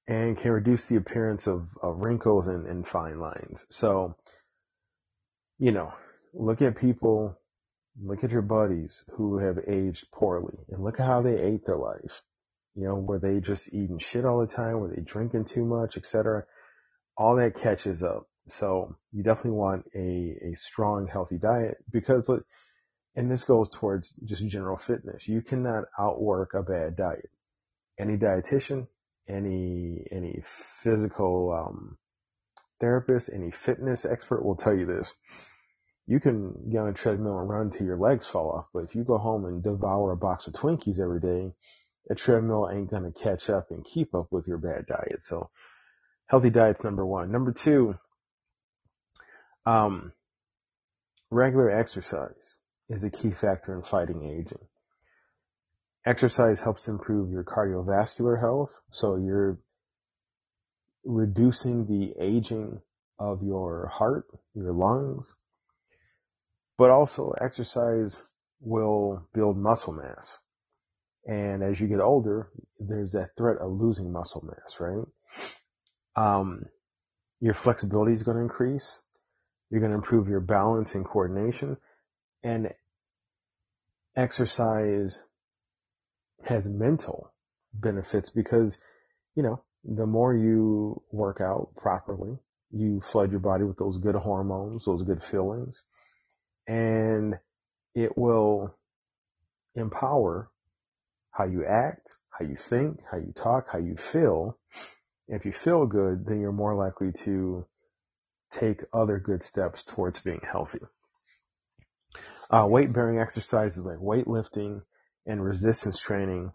and 0.06 0.38
can 0.38 0.50
reduce 0.50 0.86
the 0.86 0.96
appearance 0.96 1.46
of, 1.46 1.68
of 1.82 1.98
wrinkles 1.98 2.46
and, 2.46 2.66
and 2.66 2.86
fine 2.86 3.18
lines. 3.18 3.64
So, 3.70 4.16
you 5.58 5.72
know, 5.72 5.92
look 6.32 6.62
at 6.62 6.76
people, 6.76 7.38
look 8.02 8.24
at 8.24 8.30
your 8.30 8.42
buddies 8.42 9.04
who 9.12 9.38
have 9.38 9.58
aged 9.68 10.06
poorly 10.12 10.58
and 10.70 10.82
look 10.82 10.98
at 11.00 11.06
how 11.06 11.22
they 11.22 11.40
ate 11.40 11.64
their 11.64 11.76
life. 11.76 12.22
You 12.74 12.88
know, 12.88 12.94
were 12.96 13.20
they 13.20 13.40
just 13.40 13.68
eating 13.68 13.98
shit 13.98 14.24
all 14.24 14.40
the 14.40 14.52
time? 14.52 14.80
Were 14.80 14.88
they 14.88 15.02
drinking 15.02 15.44
too 15.44 15.64
much, 15.64 15.96
etc.? 15.96 16.44
All 17.16 17.36
that 17.36 17.54
catches 17.56 18.02
up. 18.02 18.28
So 18.46 18.96
you 19.12 19.22
definitely 19.22 19.52
want 19.52 19.84
a, 19.94 20.50
a 20.50 20.54
strong, 20.56 21.06
healthy 21.06 21.38
diet 21.38 21.78
because, 21.90 22.28
and 23.14 23.30
this 23.30 23.44
goes 23.44 23.70
towards 23.70 24.12
just 24.24 24.46
general 24.48 24.76
fitness. 24.76 25.28
You 25.28 25.40
cannot 25.40 25.84
outwork 25.98 26.54
a 26.54 26.62
bad 26.62 26.96
diet. 26.96 27.30
Any 27.98 28.16
dietitian, 28.16 28.88
any, 29.28 30.04
any 30.10 30.42
physical, 30.82 31.52
um, 31.52 31.96
therapist, 32.80 33.30
any 33.32 33.52
fitness 33.52 34.04
expert 34.04 34.44
will 34.44 34.56
tell 34.56 34.74
you 34.74 34.84
this. 34.84 35.14
You 36.06 36.20
can 36.20 36.70
get 36.70 36.78
on 36.78 36.88
a 36.88 36.92
treadmill 36.92 37.38
and 37.38 37.48
run 37.48 37.70
till 37.70 37.86
your 37.86 37.96
legs 37.96 38.26
fall 38.26 38.50
off, 38.50 38.66
but 38.74 38.84
if 38.84 38.94
you 38.94 39.04
go 39.04 39.16
home 39.16 39.46
and 39.46 39.62
devour 39.62 40.12
a 40.12 40.16
box 40.16 40.46
of 40.46 40.52
Twinkies 40.52 41.00
every 41.00 41.20
day, 41.20 41.54
a 42.10 42.14
treadmill 42.14 42.68
ain't 42.70 42.90
gonna 42.90 43.12
catch 43.12 43.48
up 43.48 43.70
and 43.70 43.84
keep 43.84 44.14
up 44.14 44.30
with 44.30 44.46
your 44.46 44.58
bad 44.58 44.86
diet. 44.86 45.22
So 45.22 45.48
healthy 46.26 46.50
diet's 46.50 46.84
number 46.84 47.06
one. 47.06 47.32
Number 47.32 47.52
two, 47.52 47.94
um, 49.64 50.12
regular 51.30 51.70
exercise 51.70 52.58
is 52.90 53.04
a 53.04 53.10
key 53.10 53.30
factor 53.30 53.74
in 53.74 53.82
fighting 53.82 54.24
aging. 54.24 54.66
Exercise 56.04 56.60
helps 56.60 56.86
improve 56.86 57.30
your 57.30 57.44
cardiovascular 57.44 58.38
health, 58.38 58.78
so 58.90 59.16
you're 59.16 59.58
reducing 61.02 61.86
the 61.86 62.12
aging 62.22 62.82
of 63.18 63.42
your 63.42 63.86
heart, 63.86 64.26
your 64.54 64.72
lungs, 64.72 65.34
but 66.78 66.90
also 66.90 67.34
exercise 67.40 68.20
will 68.60 69.26
build 69.32 69.56
muscle 69.56 69.92
mass. 69.92 70.38
And 71.26 71.62
as 71.62 71.80
you 71.80 71.86
get 71.86 72.00
older, 72.00 72.48
there's 72.78 73.12
that 73.12 73.30
threat 73.36 73.58
of 73.58 73.72
losing 73.72 74.12
muscle 74.12 74.44
mass, 74.44 74.78
right? 74.80 75.04
Um, 76.16 76.66
your 77.40 77.54
flexibility 77.54 78.12
is 78.12 78.22
going 78.22 78.36
to 78.36 78.42
increase. 78.42 79.00
You're 79.70 79.80
going 79.80 79.92
to 79.92 79.98
improve 79.98 80.28
your 80.28 80.40
balance 80.40 80.94
and 80.94 81.04
coordination. 81.04 81.76
And 82.42 82.72
exercise 84.16 85.22
has 86.44 86.68
mental 86.68 87.32
benefits 87.72 88.30
because, 88.30 88.76
you 89.34 89.42
know, 89.42 89.62
the 89.84 90.06
more 90.06 90.34
you 90.34 91.02
work 91.10 91.40
out 91.40 91.74
properly, 91.76 92.38
you 92.70 93.00
flood 93.00 93.30
your 93.30 93.40
body 93.40 93.64
with 93.64 93.78
those 93.78 93.98
good 93.98 94.14
hormones, 94.14 94.84
those 94.84 95.02
good 95.02 95.22
feelings, 95.22 95.84
and 96.66 97.34
it 97.94 98.16
will 98.16 98.74
empower 99.74 100.50
how 101.30 101.44
you 101.44 101.64
act, 101.64 102.08
how 102.30 102.44
you 102.44 102.56
think, 102.56 103.00
how 103.10 103.18
you 103.18 103.32
talk, 103.34 103.66
how 103.70 103.78
you 103.78 103.96
feel. 103.96 104.58
If 105.28 105.44
you 105.44 105.52
feel 105.52 105.86
good, 105.86 106.26
then 106.26 106.40
you're 106.40 106.52
more 106.52 106.74
likely 106.74 107.12
to 107.24 107.66
take 108.50 108.82
other 108.92 109.18
good 109.18 109.42
steps 109.42 109.82
towards 109.82 110.20
being 110.20 110.40
healthy. 110.42 110.80
Uh, 112.50 112.66
weight 112.68 112.92
bearing 112.92 113.18
exercises 113.18 113.84
like 113.84 113.98
weightlifting 113.98 114.82
and 115.26 115.42
resistance 115.42 115.98
training 115.98 116.52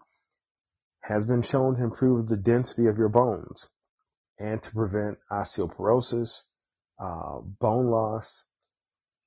has 1.02 1.26
been 1.26 1.42
shown 1.42 1.74
to 1.74 1.82
improve 1.82 2.28
the 2.28 2.36
density 2.36 2.86
of 2.86 2.96
your 2.96 3.08
bones 3.08 3.66
and 4.38 4.62
to 4.62 4.70
prevent 4.70 5.18
osteoporosis, 5.30 6.40
uh, 6.98 7.40
bone 7.40 7.86
loss, 7.86 8.44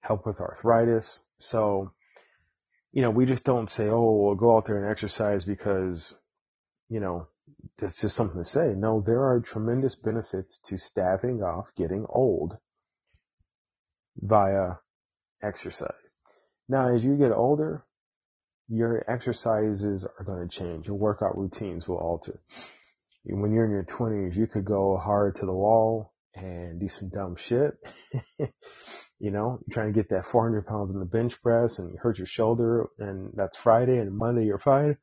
help 0.03 0.25
with 0.25 0.41
arthritis. 0.41 1.19
So, 1.39 1.93
you 2.91 3.01
know, 3.01 3.09
we 3.09 3.25
just 3.25 3.43
don't 3.43 3.69
say, 3.69 3.87
oh, 3.87 4.21
we'll 4.21 4.35
go 4.35 4.57
out 4.57 4.67
there 4.67 4.77
and 4.77 4.91
exercise 4.91 5.45
because, 5.45 6.13
you 6.89 6.99
know, 6.99 7.27
that's 7.77 7.99
just 7.99 8.15
something 8.15 8.41
to 8.43 8.47
say. 8.47 8.73
No, 8.75 9.01
there 9.01 9.23
are 9.23 9.39
tremendous 9.39 9.95
benefits 9.95 10.59
to 10.65 10.77
staving 10.77 11.41
off 11.41 11.71
getting 11.75 12.05
old 12.07 12.57
via 14.17 14.75
exercise. 15.41 15.89
Now, 16.69 16.93
as 16.93 17.03
you 17.03 17.15
get 17.15 17.31
older, 17.31 17.83
your 18.67 19.03
exercises 19.09 20.05
are 20.05 20.25
going 20.25 20.47
to 20.47 20.55
change. 20.55 20.87
Your 20.87 20.97
workout 20.97 21.37
routines 21.37 21.87
will 21.87 21.97
alter. 21.97 22.39
When 23.25 23.53
you're 23.53 23.65
in 23.65 23.71
your 23.71 23.85
20s, 23.85 24.35
you 24.35 24.47
could 24.47 24.65
go 24.65 24.97
hard 24.97 25.37
to 25.37 25.45
the 25.45 25.53
wall 25.53 26.12
and 26.35 26.79
do 26.79 26.89
some 26.89 27.09
dumb 27.09 27.35
shit. 27.35 27.73
you 28.39 29.31
know, 29.31 29.59
you're 29.65 29.73
trying 29.73 29.93
to 29.93 29.99
get 29.99 30.09
that 30.09 30.25
400 30.25 30.65
pounds 30.65 30.91
in 30.91 30.99
the 30.99 31.05
bench 31.05 31.41
press 31.41 31.79
and 31.79 31.91
you 31.91 31.97
hurt 31.97 32.17
your 32.17 32.27
shoulder 32.27 32.87
and 32.99 33.31
that's 33.35 33.57
Friday 33.57 33.97
and 33.97 34.17
Monday 34.17 34.45
you're 34.45 34.59
fine. 34.59 34.97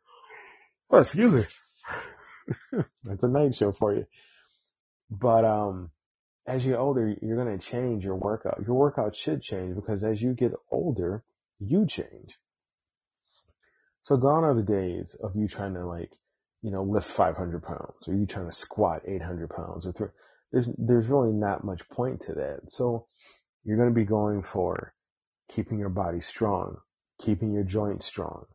Oh, 0.91 0.99
excuse 0.99 1.33
me. 1.33 2.83
that's 3.05 3.23
a 3.23 3.29
night 3.29 3.55
show 3.55 3.73
for 3.73 3.95
you. 3.95 4.07
But, 5.11 5.45
um, 5.45 5.91
as 6.47 6.65
you 6.65 6.73
get 6.73 6.79
older, 6.79 7.15
you're 7.23 7.43
going 7.43 7.59
to 7.59 7.65
change 7.65 8.05
your 8.05 8.17
workout. 8.17 8.63
Your 8.67 8.75
workout 8.75 9.15
should 9.15 9.43
change 9.43 9.77
because 9.77 10.03
as 10.03 10.21
you 10.21 10.33
get 10.35 10.53
older, 10.71 11.23
you 11.61 11.87
change. 11.87 12.39
So 14.03 14.17
gone 14.17 14.45
are 14.45 14.55
the 14.55 14.63
days 14.63 15.15
of 15.23 15.37
you 15.37 15.47
trying 15.47 15.75
to 15.75 15.87
like, 15.87 16.11
you 16.63 16.71
know, 16.71 16.83
lift 16.83 17.07
500 17.07 17.63
pounds 17.63 18.09
or 18.09 18.15
you 18.15 18.27
trying 18.27 18.49
to 18.49 18.57
squat 18.57 19.03
800 19.07 19.51
pounds 19.51 19.87
or 19.87 19.93
th- 19.93 20.11
there's, 20.52 20.69
there's 20.78 21.07
really 21.07 21.33
not 21.33 21.64
much 21.64 21.88
point 21.88 22.23
to 22.23 22.35
that. 22.35 22.71
So 22.71 23.07
you're 23.64 23.76
going 23.76 23.90
to 23.90 23.95
be 23.95 24.04
going 24.04 24.42
for 24.42 24.95
keeping 25.50 25.78
your 25.78 25.88
body 25.90 26.21
strong, 26.21 26.78
keeping 27.21 27.52
your 27.52 27.64
joints 27.64 28.07
strong, 28.07 28.47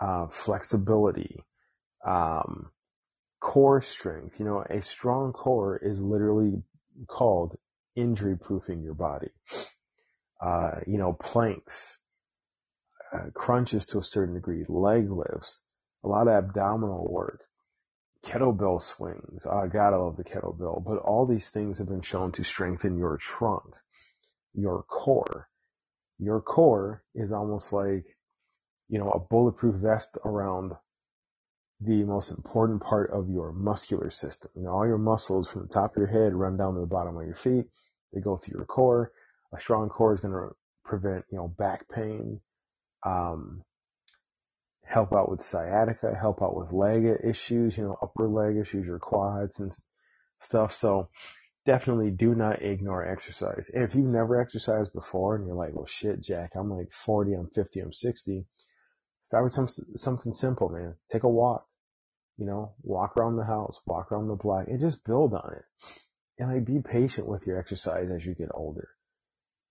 uh, 0.00 0.28
flexibility, 0.28 1.42
um, 2.06 2.70
core 3.40 3.82
strength. 3.82 4.38
You 4.38 4.44
know, 4.46 4.64
a 4.68 4.82
strong 4.82 5.32
core 5.32 5.78
is 5.82 6.00
literally 6.00 6.62
called 7.08 7.56
injury 7.96 8.36
proofing 8.36 8.82
your 8.82 8.94
body. 8.94 9.30
Uh, 10.40 10.80
you 10.86 10.96
know, 10.96 11.12
planks, 11.12 11.96
uh, 13.12 13.30
crunches 13.34 13.86
to 13.86 13.98
a 13.98 14.04
certain 14.04 14.34
degree, 14.34 14.64
leg 14.68 15.10
lifts, 15.10 15.60
a 16.04 16.08
lot 16.08 16.28
of 16.28 16.34
abdominal 16.34 17.06
work, 17.10 17.42
kettlebell 18.24 18.82
swings. 18.82 19.46
I 19.46 19.66
gotta 19.66 19.98
love 19.98 20.16
the 20.16 20.24
kettlebell, 20.24 20.84
but 20.84 20.98
all 20.98 21.26
these 21.26 21.50
things 21.50 21.78
have 21.78 21.88
been 21.88 22.02
shown 22.02 22.32
to 22.32 22.44
strengthen 22.44 22.98
your 22.98 23.16
trunk, 23.16 23.74
your 24.54 24.82
core. 24.84 25.48
Your 26.18 26.40
core 26.40 27.02
is 27.14 27.32
almost 27.32 27.72
like, 27.72 28.04
you 28.88 28.98
know, 28.98 29.10
a 29.10 29.20
bulletproof 29.20 29.76
vest 29.76 30.18
around 30.24 30.72
the 31.80 32.04
most 32.04 32.30
important 32.30 32.82
part 32.82 33.10
of 33.10 33.30
your 33.30 33.52
muscular 33.52 34.10
system. 34.10 34.50
You 34.54 34.64
know, 34.64 34.72
all 34.72 34.86
your 34.86 34.98
muscles 34.98 35.48
from 35.48 35.62
the 35.62 35.68
top 35.68 35.92
of 35.92 35.96
your 35.96 36.06
head 36.08 36.34
run 36.34 36.56
down 36.56 36.74
to 36.74 36.80
the 36.80 36.86
bottom 36.86 37.16
of 37.16 37.24
your 37.24 37.34
feet. 37.34 37.66
They 38.12 38.20
go 38.20 38.36
through 38.36 38.58
your 38.58 38.66
core. 38.66 39.12
A 39.54 39.60
strong 39.60 39.88
core 39.88 40.14
is 40.14 40.20
going 40.20 40.34
to 40.34 40.54
prevent, 40.84 41.24
you 41.30 41.38
know, 41.38 41.48
back 41.48 41.88
pain, 41.88 42.40
um, 43.06 43.62
help 44.90 45.12
out 45.12 45.30
with 45.30 45.40
sciatica, 45.40 46.12
help 46.20 46.42
out 46.42 46.56
with 46.56 46.72
leg 46.72 47.04
issues, 47.22 47.78
you 47.78 47.84
know, 47.84 47.96
upper 48.02 48.26
leg 48.26 48.56
issues, 48.56 48.84
your 48.84 48.98
quads 48.98 49.60
and 49.60 49.72
stuff. 50.40 50.74
So 50.74 51.10
definitely 51.64 52.10
do 52.10 52.34
not 52.34 52.62
ignore 52.62 53.06
exercise. 53.06 53.70
If 53.72 53.94
you've 53.94 54.06
never 54.06 54.40
exercised 54.40 54.92
before 54.92 55.36
and 55.36 55.46
you're 55.46 55.54
like, 55.54 55.74
well 55.74 55.86
shit, 55.86 56.20
Jack, 56.20 56.52
I'm 56.56 56.70
like 56.70 56.90
40, 56.90 57.34
I'm 57.34 57.46
50, 57.54 57.80
I'm 57.80 57.92
60. 57.92 58.44
Start 59.22 59.44
with 59.44 59.52
some, 59.52 59.68
something 59.94 60.32
simple, 60.32 60.68
man. 60.70 60.96
Take 61.12 61.22
a 61.22 61.28
walk, 61.28 61.66
you 62.36 62.46
know, 62.46 62.72
walk 62.82 63.16
around 63.16 63.36
the 63.36 63.44
house, 63.44 63.78
walk 63.86 64.10
around 64.10 64.26
the 64.26 64.34
block 64.34 64.66
and 64.66 64.80
just 64.80 65.04
build 65.04 65.34
on 65.34 65.52
it. 65.56 65.64
And 66.36 66.52
like 66.52 66.64
be 66.64 66.80
patient 66.80 67.28
with 67.28 67.46
your 67.46 67.60
exercise 67.60 68.08
as 68.10 68.26
you 68.26 68.34
get 68.34 68.48
older. 68.52 68.88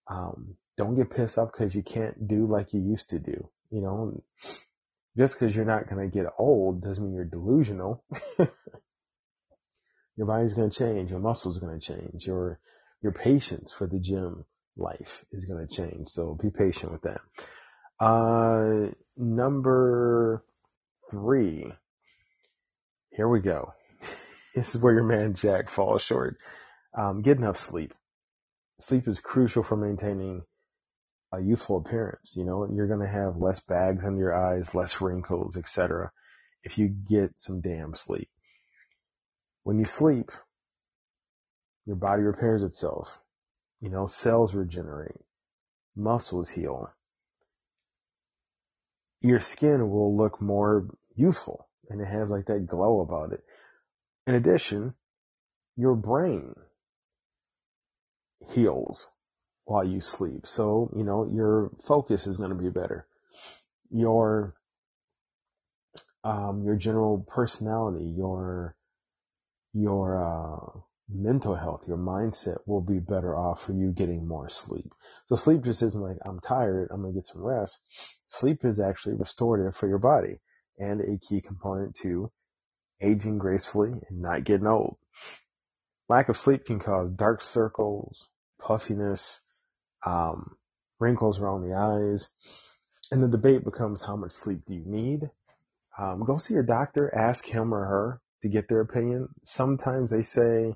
Um, 0.08 0.56
don't 0.78 0.96
get 0.96 1.12
pissed 1.12 1.38
off 1.38 1.52
because 1.52 1.76
you 1.76 1.84
can't 1.84 2.26
do 2.26 2.48
like 2.48 2.72
you 2.74 2.80
used 2.80 3.10
to 3.10 3.20
do. 3.20 3.50
You 3.70 3.82
know, 3.82 4.24
just 5.18 5.40
because 5.40 5.56
you're 5.56 5.66
not 5.66 5.90
going 5.90 6.10
to 6.10 6.16
get 6.16 6.32
old 6.38 6.84
doesn't 6.84 7.04
mean 7.04 7.14
you're 7.14 7.26
delusional. 7.26 8.04
your 8.38 10.28
body's 10.28 10.54
going 10.54 10.70
to 10.70 10.78
change. 10.78 11.12
Your 11.12 11.20
muscles 11.20 11.58
are 11.58 11.62
going 11.62 11.80
to 11.80 11.86
change. 11.86 12.26
Your, 12.26 12.60
your 13.02 13.12
patience 13.12 13.72
for 13.72 13.88
the 13.88 14.00
gym 14.00 14.46
life 14.78 15.26
is 15.32 15.46
going 15.46 15.68
to 15.68 15.74
change. 15.74 16.10
So 16.10 16.38
be 16.42 16.50
patient 16.50 16.92
with 16.92 17.02
that. 17.04 17.22
Uh, 18.00 18.92
number 19.18 20.44
three, 21.12 21.72
here 23.12 23.28
we 23.28 23.40
go. 23.40 23.74
This 24.56 24.74
is 24.74 24.82
where 24.82 24.94
your 24.94 25.04
man 25.04 25.36
Jack 25.36 25.70
falls 25.70 26.02
short. 26.02 26.36
Um, 26.98 27.22
get 27.22 27.38
enough 27.38 27.64
sleep. 27.64 27.94
Sleep 28.82 29.08
is 29.08 29.20
crucial 29.20 29.62
for 29.62 29.78
maintaining 29.78 30.42
a 31.32 31.40
youthful 31.42 31.78
appearance. 31.78 32.34
You 32.36 32.44
know, 32.44 32.70
you're 32.74 32.88
going 32.88 33.02
to 33.02 33.08
have 33.08 33.38
less 33.38 33.60
bags 33.60 34.04
under 34.04 34.20
your 34.20 34.36
eyes, 34.36 34.74
less 34.74 35.02
wrinkles, 35.02 35.58
etc. 35.58 36.12
if 36.64 36.78
you 36.78 36.88
get 36.88 37.34
some 37.38 37.62
damn 37.62 37.94
sleep. 37.94 38.30
When 39.64 39.78
you 39.78 39.86
sleep, 39.86 40.32
your 41.86 41.96
body 41.96 42.24
repairs 42.24 42.64
itself. 42.64 43.20
You 43.82 43.90
know, 43.90 44.08
cells 44.08 44.54
regenerate, 44.54 45.22
muscles 45.96 46.50
heal. 46.50 46.92
Your 49.22 49.40
skin 49.40 49.90
will 49.90 50.16
look 50.16 50.42
more 50.42 50.88
youthful 51.16 51.68
and 51.90 52.02
it 52.02 52.08
has 52.08 52.30
like 52.30 52.46
that 52.46 52.68
glow 52.68 53.02
about 53.02 53.34
it. 53.34 53.44
In 54.28 54.36
addition, 54.36 54.94
your 55.76 55.96
brain 55.96 56.54
heals 58.52 59.08
while 59.70 59.84
you 59.84 60.02
sleep. 60.02 60.48
So, 60.48 60.92
you 60.96 61.04
know, 61.04 61.30
your 61.32 61.70
focus 61.86 62.26
is 62.26 62.38
going 62.38 62.50
to 62.50 62.56
be 62.56 62.72
better. 62.72 63.06
Your, 63.92 64.56
um, 66.24 66.64
your 66.64 66.76
general 66.76 67.24
personality, 67.30 68.06
your, 68.18 68.76
your, 69.74 70.24
uh, 70.24 70.80
mental 71.12 71.54
health, 71.56 71.86
your 71.88 71.98
mindset 71.98 72.58
will 72.66 72.82
be 72.82 73.00
better 73.00 73.36
off 73.36 73.64
for 73.64 73.74
you 73.74 73.92
getting 73.92 74.28
more 74.28 74.50
sleep. 74.50 74.92
So 75.28 75.36
sleep 75.36 75.64
just 75.64 75.84
isn't 75.84 76.02
like, 76.02 76.18
I'm 76.26 76.40
tired, 76.40 76.90
I'm 76.92 77.02
going 77.02 77.14
to 77.14 77.20
get 77.20 77.28
some 77.28 77.44
rest. 77.44 77.78
Sleep 78.26 78.66
is 78.66 78.80
actually 78.80 79.16
restorative 79.16 79.76
for 79.76 79.88
your 79.88 80.00
body 80.00 80.40
and 80.80 81.02
a 81.02 81.18
key 81.20 81.42
component 81.42 81.96
to 81.98 82.32
aging 83.02 83.38
gracefully 83.38 83.92
and 84.10 84.20
not 84.20 84.44
getting 84.44 84.68
old. 84.68 84.98
Lack 86.10 86.30
of 86.30 86.38
sleep 86.38 86.66
can 86.66 86.80
cause 86.80 87.12
dark 87.12 87.44
circles, 87.44 88.28
puffiness, 88.60 89.42
um, 90.06 90.56
wrinkles 91.00 91.40
around 91.40 91.64
the 91.64 91.76
eyes, 91.76 92.30
and 93.12 93.24
the 93.24 93.28
debate 93.28 93.64
becomes 93.64 94.02
how 94.02 94.16
much 94.16 94.32
sleep 94.32 94.60
do 94.68 94.74
you 94.74 94.84
need? 94.86 95.30
Um, 95.98 96.24
go 96.26 96.38
see 96.38 96.54
your 96.54 96.64
doctor, 96.64 97.14
ask 97.14 97.46
him 97.46 97.74
or 97.74 97.86
her 97.86 98.22
to 98.42 98.50
get 98.50 98.70
their 98.70 98.82
opinion. 98.82 99.30
Sometimes 99.44 100.12
they 100.12 100.24
say, 100.24 100.76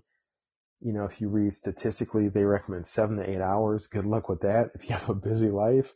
you 0.82 0.94
know, 0.94 1.06
if 1.06 1.22
you 1.22 1.30
read 1.30 1.54
statistically, 1.54 2.28
they 2.28 2.44
recommend 2.44 2.88
seven 2.88 3.18
to 3.18 3.30
eight 3.30 3.40
hours. 3.40 3.88
Good 3.88 4.06
luck 4.06 4.28
with 4.28 4.42
that 4.42 4.72
if 4.76 4.90
you 4.90 4.96
have 4.96 5.10
a 5.10 5.16
busy 5.16 5.50
life. 5.50 5.94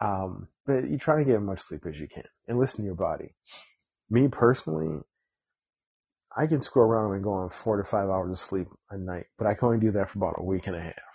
Um, 0.00 0.48
but 0.66 0.90
you 0.90 0.98
try 0.98 1.18
to 1.18 1.24
get 1.24 1.36
as 1.36 1.42
much 1.42 1.62
sleep 1.62 1.86
as 1.86 1.98
you 1.98 2.08
can 2.08 2.24
and 2.46 2.58
listen 2.58 2.80
to 2.80 2.84
your 2.84 2.94
body. 2.94 3.34
Me 4.10 4.28
personally, 4.28 5.00
I 6.36 6.46
can 6.46 6.62
scroll 6.62 6.86
around 6.86 7.14
and 7.14 7.24
go 7.24 7.32
on 7.32 7.50
four 7.50 7.76
to 7.76 7.84
five 7.84 8.08
hours 8.08 8.32
of 8.32 8.38
sleep 8.38 8.68
a 8.90 8.98
night, 8.98 9.26
but 9.38 9.46
I 9.46 9.54
can 9.54 9.66
only 9.66 9.80
do 9.80 9.92
that 9.92 10.10
for 10.10 10.18
about 10.18 10.36
a 10.38 10.44
week 10.44 10.66
and 10.66 10.76
a 10.76 10.80
half. 10.80 11.11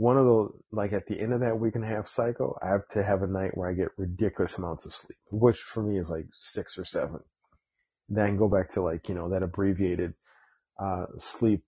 One 0.00 0.16
of 0.16 0.24
those, 0.24 0.54
like 0.72 0.94
at 0.94 1.04
the 1.08 1.20
end 1.20 1.34
of 1.34 1.40
that 1.40 1.60
week 1.60 1.74
and 1.74 1.84
a 1.84 1.86
half 1.86 2.08
cycle, 2.08 2.58
I 2.62 2.68
have 2.68 2.88
to 2.92 3.04
have 3.04 3.22
a 3.22 3.26
night 3.26 3.54
where 3.54 3.68
I 3.68 3.74
get 3.74 3.88
ridiculous 3.98 4.56
amounts 4.56 4.86
of 4.86 4.94
sleep, 4.94 5.18
which 5.30 5.58
for 5.58 5.82
me 5.82 5.98
is 5.98 6.08
like 6.08 6.24
six 6.32 6.78
or 6.78 6.86
seven. 6.86 7.20
Then 8.08 8.38
go 8.38 8.48
back 8.48 8.70
to 8.70 8.80
like, 8.80 9.10
you 9.10 9.14
know, 9.14 9.28
that 9.28 9.42
abbreviated, 9.42 10.14
uh, 10.82 11.04
sleep 11.18 11.64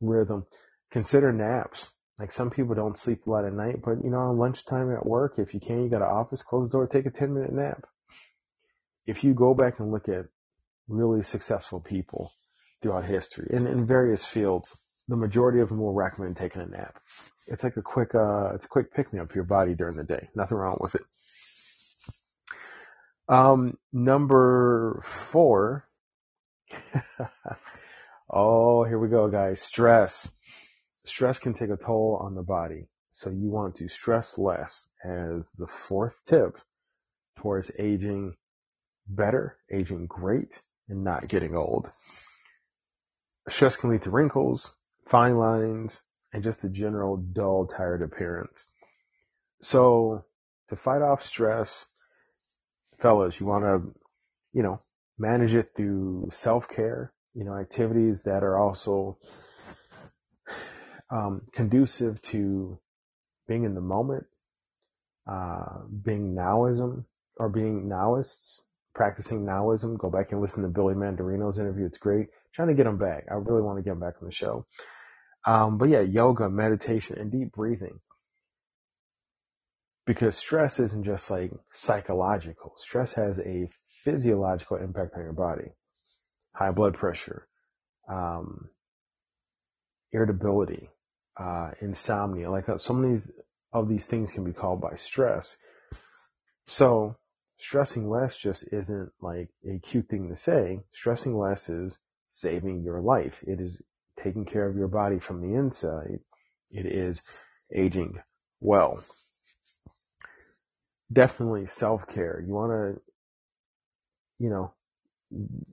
rhythm. 0.00 0.46
Consider 0.92 1.32
naps. 1.32 1.88
Like 2.16 2.30
some 2.30 2.50
people 2.50 2.76
don't 2.76 2.96
sleep 2.96 3.26
a 3.26 3.30
lot 3.30 3.44
at 3.44 3.52
night, 3.52 3.82
but 3.84 4.04
you 4.04 4.10
know, 4.10 4.20
on 4.20 4.38
lunchtime 4.38 4.94
at 4.94 5.04
work, 5.04 5.40
if 5.40 5.52
you 5.52 5.58
can, 5.58 5.82
you 5.82 5.88
got 5.88 5.96
an 5.96 6.16
office, 6.16 6.44
close 6.44 6.68
the 6.68 6.72
door, 6.74 6.86
take 6.86 7.06
a 7.06 7.10
10 7.10 7.34
minute 7.34 7.52
nap. 7.52 7.82
If 9.04 9.24
you 9.24 9.34
go 9.34 9.52
back 9.52 9.80
and 9.80 9.90
look 9.90 10.08
at 10.08 10.26
really 10.86 11.24
successful 11.24 11.80
people 11.80 12.30
throughout 12.80 13.04
history 13.04 13.48
in, 13.50 13.66
in 13.66 13.84
various 13.84 14.24
fields, 14.24 14.72
the 15.08 15.16
majority 15.16 15.58
of 15.58 15.70
them 15.70 15.80
will 15.80 15.92
recommend 15.92 16.36
taking 16.36 16.62
a 16.62 16.66
nap. 16.66 17.00
It's 17.46 17.62
like 17.62 17.76
a 17.76 17.82
quick, 17.82 18.14
uh, 18.14 18.52
it's 18.54 18.64
a 18.64 18.68
quick 18.68 18.92
pick 18.92 19.12
me 19.12 19.20
up 19.20 19.30
for 19.30 19.38
your 19.38 19.46
body 19.46 19.74
during 19.74 19.96
the 19.96 20.04
day. 20.04 20.28
Nothing 20.34 20.56
wrong 20.56 20.78
with 20.80 20.94
it. 20.94 21.02
Um, 23.28 23.78
number 23.92 25.02
four. 25.30 25.86
oh, 28.30 28.84
here 28.84 28.98
we 28.98 29.08
go, 29.08 29.28
guys. 29.28 29.60
Stress. 29.60 30.28
Stress 31.04 31.38
can 31.38 31.54
take 31.54 31.70
a 31.70 31.76
toll 31.76 32.18
on 32.22 32.34
the 32.34 32.42
body. 32.42 32.88
So 33.10 33.30
you 33.30 33.50
want 33.50 33.76
to 33.76 33.88
stress 33.88 34.38
less 34.38 34.88
as 35.04 35.48
the 35.58 35.66
fourth 35.66 36.16
tip 36.26 36.58
towards 37.36 37.70
aging 37.78 38.34
better, 39.06 39.56
aging 39.70 40.06
great, 40.06 40.62
and 40.88 41.04
not 41.04 41.28
getting 41.28 41.54
old. 41.54 41.90
Stress 43.50 43.76
can 43.76 43.90
lead 43.90 44.02
to 44.02 44.10
wrinkles, 44.10 44.70
fine 45.06 45.36
lines, 45.36 45.98
and 46.34 46.42
just 46.42 46.64
a 46.64 46.68
general 46.68 47.16
dull, 47.16 47.66
tired 47.66 48.02
appearance. 48.02 48.74
So 49.62 50.24
to 50.68 50.76
fight 50.76 51.00
off 51.00 51.24
stress, 51.24 51.86
fellas, 52.98 53.38
you 53.38 53.46
want 53.46 53.64
to, 53.64 53.94
you 54.52 54.64
know, 54.64 54.78
manage 55.16 55.54
it 55.54 55.68
through 55.76 56.30
self-care, 56.32 57.12
you 57.34 57.44
know, 57.44 57.56
activities 57.56 58.24
that 58.24 58.42
are 58.42 58.58
also 58.58 59.16
um, 61.08 61.42
conducive 61.52 62.20
to 62.22 62.80
being 63.46 63.62
in 63.62 63.74
the 63.74 63.80
moment, 63.80 64.26
uh, 65.30 65.82
being 66.04 66.34
nowism 66.34 67.04
or 67.36 67.48
being 67.48 67.88
nowists, 67.88 68.60
practicing 68.92 69.44
nowism. 69.44 69.96
Go 69.98 70.10
back 70.10 70.32
and 70.32 70.40
listen 70.40 70.62
to 70.62 70.68
Billy 70.68 70.94
Mandarino's 70.94 71.60
interview. 71.60 71.86
It's 71.86 71.98
great. 71.98 72.26
trying 72.52 72.68
to 72.68 72.74
get 72.74 72.86
him 72.86 72.98
back. 72.98 73.26
I 73.30 73.34
really 73.34 73.62
want 73.62 73.78
to 73.78 73.84
get 73.84 73.92
him 73.92 74.00
back 74.00 74.14
on 74.20 74.26
the 74.26 74.34
show. 74.34 74.66
Um, 75.46 75.78
but 75.78 75.88
yeah, 75.88 76.00
yoga, 76.00 76.48
meditation, 76.48 77.18
and 77.18 77.30
deep 77.30 77.52
breathing. 77.52 78.00
Because 80.06 80.36
stress 80.36 80.78
isn't 80.80 81.04
just 81.04 81.30
like 81.30 81.50
psychological. 81.72 82.74
Stress 82.76 83.12
has 83.14 83.38
a 83.38 83.68
physiological 84.04 84.76
impact 84.76 85.14
on 85.16 85.22
your 85.22 85.32
body. 85.32 85.72
High 86.54 86.70
blood 86.70 86.94
pressure, 86.94 87.46
um, 88.08 88.68
irritability, 90.12 90.90
uh, 91.38 91.72
insomnia. 91.80 92.50
Like 92.50 92.68
uh, 92.68 92.78
so 92.78 92.92
many 92.92 93.20
of 93.72 93.88
these 93.88 94.06
things 94.06 94.32
can 94.32 94.44
be 94.44 94.52
called 94.52 94.80
by 94.80 94.96
stress. 94.96 95.56
So 96.68 97.16
stressing 97.58 98.08
less 98.08 98.36
just 98.36 98.64
isn't 98.72 99.10
like 99.20 99.48
a 99.68 99.78
cute 99.78 100.08
thing 100.08 100.28
to 100.28 100.36
say. 100.36 100.80
Stressing 100.92 101.36
less 101.36 101.68
is 101.68 101.98
saving 102.30 102.82
your 102.82 103.00
life. 103.00 103.42
It 103.46 103.60
is 103.60 103.80
taking 104.24 104.44
care 104.46 104.68
of 104.68 104.76
your 104.76 104.88
body 104.88 105.18
from 105.18 105.40
the 105.40 105.56
inside. 105.56 106.18
It 106.70 106.86
is 106.86 107.20
aging 107.74 108.20
well. 108.60 109.02
Definitely 111.12 111.66
self-care. 111.66 112.42
You 112.44 112.54
want 112.54 112.72
to, 112.72 113.00
you 114.38 114.50
know, 114.50 114.72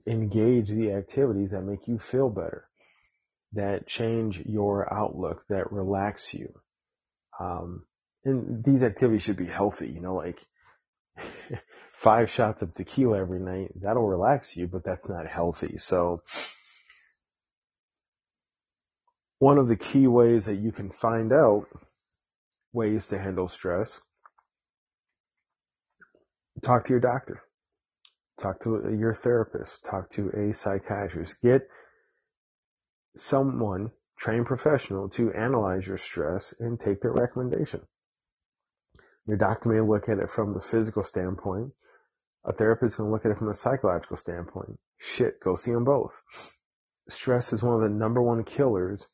engage 0.06 0.68
the 0.68 0.92
activities 0.92 1.50
that 1.50 1.62
make 1.62 1.88
you 1.88 1.98
feel 1.98 2.28
better, 2.28 2.68
that 3.54 3.86
change 3.86 4.38
your 4.44 4.92
outlook, 4.92 5.44
that 5.48 5.72
relax 5.72 6.34
you. 6.34 6.52
Um, 7.40 7.84
and 8.24 8.62
these 8.62 8.82
activities 8.82 9.22
should 9.22 9.36
be 9.36 9.46
healthy, 9.46 9.88
you 9.88 10.00
know, 10.00 10.14
like 10.14 10.38
five 11.94 12.30
shots 12.30 12.62
of 12.62 12.74
tequila 12.74 13.18
every 13.18 13.40
night, 13.40 13.72
that'll 13.80 14.06
relax 14.06 14.56
you, 14.56 14.66
but 14.66 14.84
that's 14.84 15.08
not 15.08 15.26
healthy. 15.26 15.78
So 15.78 16.20
one 19.42 19.58
of 19.58 19.66
the 19.66 19.74
key 19.74 20.06
ways 20.06 20.44
that 20.44 20.60
you 20.60 20.70
can 20.70 20.88
find 20.88 21.32
out 21.32 21.66
ways 22.72 23.08
to 23.08 23.18
handle 23.18 23.48
stress, 23.48 24.00
talk 26.62 26.84
to 26.84 26.90
your 26.90 27.00
doctor, 27.00 27.42
talk 28.40 28.60
to 28.60 28.96
your 28.96 29.12
therapist, 29.12 29.84
talk 29.84 30.08
to 30.08 30.28
a 30.28 30.54
psychiatrist, 30.54 31.34
get 31.42 31.62
someone, 33.16 33.90
trained 34.16 34.46
professional 34.46 35.08
to 35.08 35.32
analyze 35.32 35.88
your 35.88 35.98
stress 35.98 36.54
and 36.60 36.78
take 36.78 37.00
their 37.00 37.10
recommendation. 37.10 37.80
Your 39.26 39.38
doctor 39.38 39.70
may 39.70 39.80
look 39.80 40.08
at 40.08 40.20
it 40.20 40.30
from 40.30 40.54
the 40.54 40.60
physical 40.60 41.02
standpoint. 41.02 41.72
A 42.44 42.52
therapist 42.52 42.94
to 42.94 43.02
look 43.02 43.24
at 43.24 43.32
it 43.32 43.38
from 43.38 43.48
a 43.48 43.54
psychological 43.54 44.16
standpoint. 44.16 44.78
Shit, 44.98 45.40
go 45.40 45.56
see 45.56 45.72
them 45.72 45.82
both. 45.82 46.22
Stress 47.08 47.52
is 47.52 47.60
one 47.60 47.74
of 47.74 47.80
the 47.80 47.88
number 47.88 48.22
one 48.22 48.44
killers 48.44 49.04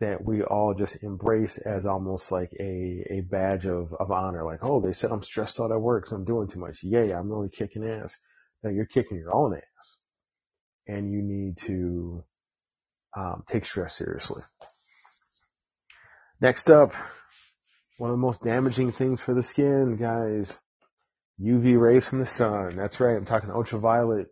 that 0.00 0.24
we 0.24 0.42
all 0.42 0.74
just 0.74 1.02
embrace 1.02 1.58
as 1.58 1.86
almost 1.86 2.30
like 2.30 2.50
a, 2.60 3.06
a 3.10 3.20
badge 3.22 3.66
of, 3.66 3.92
of 3.98 4.10
honor. 4.10 4.44
Like, 4.44 4.60
oh, 4.62 4.80
they 4.80 4.92
said 4.92 5.10
I'm 5.10 5.22
stressed 5.22 5.60
out 5.60 5.72
at 5.72 5.80
work 5.80 6.04
because 6.04 6.12
I'm 6.12 6.24
doing 6.24 6.48
too 6.48 6.60
much. 6.60 6.82
Yay, 6.82 7.12
I'm 7.12 7.30
really 7.30 7.48
kicking 7.48 7.84
ass. 7.88 8.14
No, 8.62 8.70
you're 8.70 8.86
kicking 8.86 9.18
your 9.18 9.34
own 9.34 9.54
ass. 9.54 9.98
And 10.86 11.10
you 11.10 11.22
need 11.22 11.58
to 11.66 12.24
um, 13.16 13.44
take 13.48 13.64
stress 13.64 13.96
seriously. 13.96 14.42
Next 16.40 16.70
up, 16.70 16.92
one 17.98 18.10
of 18.10 18.14
the 18.14 18.20
most 18.20 18.42
damaging 18.44 18.92
things 18.92 19.20
for 19.20 19.34
the 19.34 19.42
skin, 19.42 19.96
guys, 19.96 20.54
UV 21.40 21.80
rays 21.80 22.04
from 22.04 22.20
the 22.20 22.26
sun. 22.26 22.76
That's 22.76 23.00
right. 23.00 23.16
I'm 23.16 23.24
talking 23.24 23.50
ultraviolet 23.50 24.28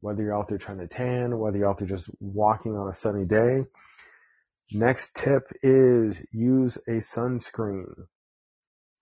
whether 0.00 0.22
you're 0.22 0.36
out 0.36 0.48
there 0.48 0.58
trying 0.58 0.78
to 0.78 0.88
tan, 0.88 1.38
whether 1.38 1.58
you're 1.58 1.68
out 1.68 1.78
there 1.78 1.88
just 1.88 2.08
walking 2.20 2.76
on 2.76 2.90
a 2.90 2.94
sunny 2.94 3.24
day. 3.26 3.58
Next 4.72 5.16
tip 5.16 5.50
is 5.62 6.16
use 6.30 6.76
a 6.86 7.00
sunscreen 7.00 7.86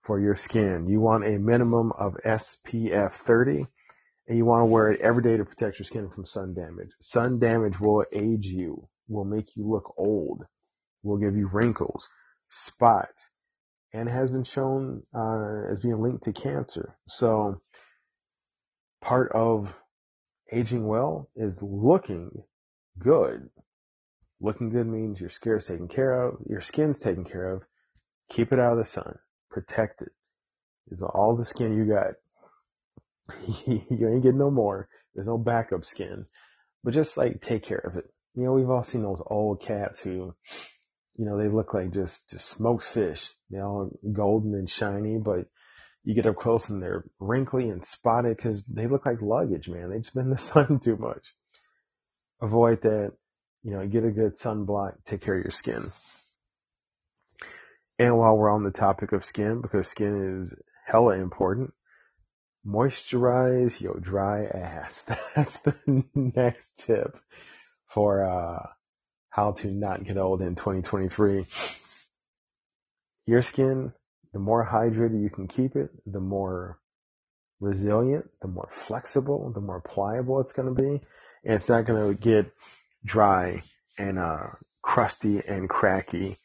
for 0.03 0.19
your 0.19 0.35
skin. 0.35 0.89
You 0.89 1.01
want 1.01 1.27
a 1.27 1.39
minimum 1.39 1.93
of 1.93 2.17
SPF 2.25 3.13
30 3.13 3.67
and 4.29 4.39
you 4.39 4.47
want 4.47 4.63
to 4.63 4.67
wear 4.67 4.91
it 4.93 5.01
every 5.03 5.23
day 5.23 5.37
to 5.37 5.45
protect 5.45 5.79
your 5.79 5.85
skin 5.85 6.09
from 6.09 6.25
sun 6.25 6.55
damage. 6.55 6.89
Sun 7.03 7.39
damage 7.39 7.79
will 7.79 8.07
age 8.13 8.47
you, 8.47 8.89
will 9.09 9.27
make 9.27 9.57
you 9.57 9.69
look 9.69 9.93
old, 9.99 10.45
will 11.03 11.19
give 11.19 11.37
you 11.37 11.51
wrinkles, 11.53 12.09
spots, 12.49 13.31
and 13.93 14.09
has 14.09 14.31
been 14.31 14.45
shown 14.45 15.03
uh, 15.15 15.71
as 15.71 15.81
being 15.81 16.01
linked 16.01 16.25
to 16.25 16.33
cancer. 16.33 16.97
So 17.09 17.61
part 19.03 19.33
of 19.33 19.75
aging 20.51 20.87
well 20.87 21.29
is 21.37 21.63
looking 21.63 22.31
good. 22.99 23.51
Looking 24.41 24.71
good 24.71 24.87
means 24.87 25.21
your 25.21 25.31
skin's 25.31 25.67
taken 25.67 25.89
care 25.89 26.29
of, 26.29 26.39
your 26.49 26.61
skin's 26.61 27.01
taken 27.01 27.25
care 27.25 27.55
of. 27.55 27.63
Keep 28.31 28.53
it 28.53 28.61
out 28.61 28.73
of 28.73 28.79
the 28.79 28.85
sun. 28.85 29.19
Protect 29.51 30.03
it. 30.03 30.09
it. 30.87 30.95
Is 30.95 31.03
all 31.03 31.37
the 31.37 31.45
skin 31.45 31.77
you 31.77 31.87
got. 31.87 32.15
you 33.67 34.09
ain't 34.09 34.23
getting 34.23 34.39
no 34.39 34.51
more. 34.51 34.89
There's 35.15 35.27
no 35.27 35.39
backup 35.39 35.85
skin. 35.85 36.25
But 36.85 36.95
just 36.95 37.17
like 37.17 37.41
take 37.41 37.65
care 37.65 37.79
of 37.79 37.97
it. 37.97 38.05
You 38.35 38.45
know, 38.45 38.53
we've 38.53 38.71
all 38.71 38.85
seen 38.85 39.03
those 39.03 39.23
old 39.27 39.61
cats 39.61 40.01
who, 40.01 40.35
you 41.17 41.25
know, 41.25 41.37
they 41.37 41.49
look 41.49 41.75
like 41.75 41.93
just, 41.93 42.31
just 42.31 42.49
smoked 42.49 42.85
fish. 42.85 43.29
They're 43.51 43.65
all 43.65 43.91
golden 44.13 44.55
and 44.55 44.71
shiny, 44.71 45.19
but 45.19 45.47
you 46.05 46.15
get 46.15 46.27
up 46.27 46.37
close 46.37 46.69
and 46.69 46.81
they're 46.83 47.05
wrinkly 47.19 47.69
and 47.69 47.85
spotted 47.85 48.37
because 48.37 48.65
they 48.67 48.87
look 48.87 49.05
like 49.05 49.21
luggage, 49.21 49.69
man. 49.69 49.91
They've 49.91 50.15
been 50.15 50.27
in 50.27 50.31
the 50.31 50.39
sun 50.39 50.79
too 50.79 50.97
much. 50.97 51.35
Avoid 52.41 52.83
that. 52.83 53.13
You 53.63 53.73
know, 53.73 53.87
get 53.87 54.05
a 54.05 54.11
good 54.11 54.37
sunblock. 54.37 54.95
Take 55.07 55.23
care 55.23 55.37
of 55.37 55.45
your 55.45 55.53
skin. 55.53 55.91
And 57.99 58.17
while 58.17 58.37
we're 58.37 58.51
on 58.51 58.65
the 58.65 58.71
topic 58.71 59.13
of 59.13 59.25
skin, 59.25 59.61
because 59.61 59.89
skin 59.89 60.43
is 60.43 60.55
hella 60.87 61.15
important, 61.15 61.73
moisturize 62.67 63.81
your 63.81 63.99
dry 63.99 64.45
ass. 64.45 65.05
That's 65.37 65.57
the 65.59 65.75
next 66.15 66.79
tip 66.79 67.19
for 67.87 68.25
uh, 68.25 68.69
how 69.31 69.53
to 69.53 69.69
not 69.69 70.05
get 70.05 70.17
old 70.17 70.43
in 70.43 70.55
2023. 70.55 71.47
Your 73.27 73.43
skin 73.43 73.93
the 74.33 74.39
more 74.39 74.67
hydrated 74.67 75.23
you 75.23 75.31
can 75.31 75.47
keep 75.47 75.77
it, 75.77 75.91
the 76.07 76.21
more 76.21 76.79
resilient, 77.61 78.29
the 78.43 78.49
more 78.49 78.69
flexible, 78.71 79.51
the 79.53 79.61
more 79.61 79.81
pliable 79.81 80.41
it's 80.41 80.53
going 80.53 80.75
to 80.75 80.81
be. 80.81 81.01
And 81.45 81.55
it's 81.55 81.69
not 81.69 81.87
going 81.87 82.09
to 82.09 82.21
get 82.21 82.53
dry 83.05 83.63
and, 83.99 84.19
uh, 84.19 84.49
crusty 84.83 85.41
and 85.47 85.69
cracky 85.69 86.39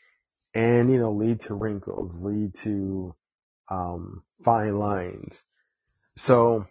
and, 0.54 0.92
you 0.92 1.00
know, 1.00 1.12
lead 1.12 1.42
to 1.42 1.54
wrinkles, 1.54 2.16
lead 2.18 2.54
to, 2.56 3.16
um, 3.70 4.24
fine 4.44 4.78
lines. 4.78 5.42
So 6.18 6.68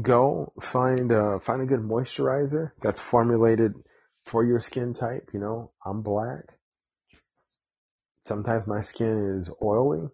go 0.00 0.52
find, 0.62 1.12
uh, 1.12 1.38
find 1.40 1.62
a 1.62 1.66
good 1.66 1.80
moisturizer 1.80 2.72
that's 2.80 3.00
formulated 3.00 3.74
for 4.26 4.44
your 4.44 4.60
skin 4.60 4.94
type. 4.94 5.30
You 5.32 5.40
know, 5.40 5.72
I'm 5.84 6.02
black. 6.02 6.44
Sometimes 8.22 8.66
my 8.66 8.80
skin 8.80 9.38
is 9.38 9.50
oily. 9.62 10.08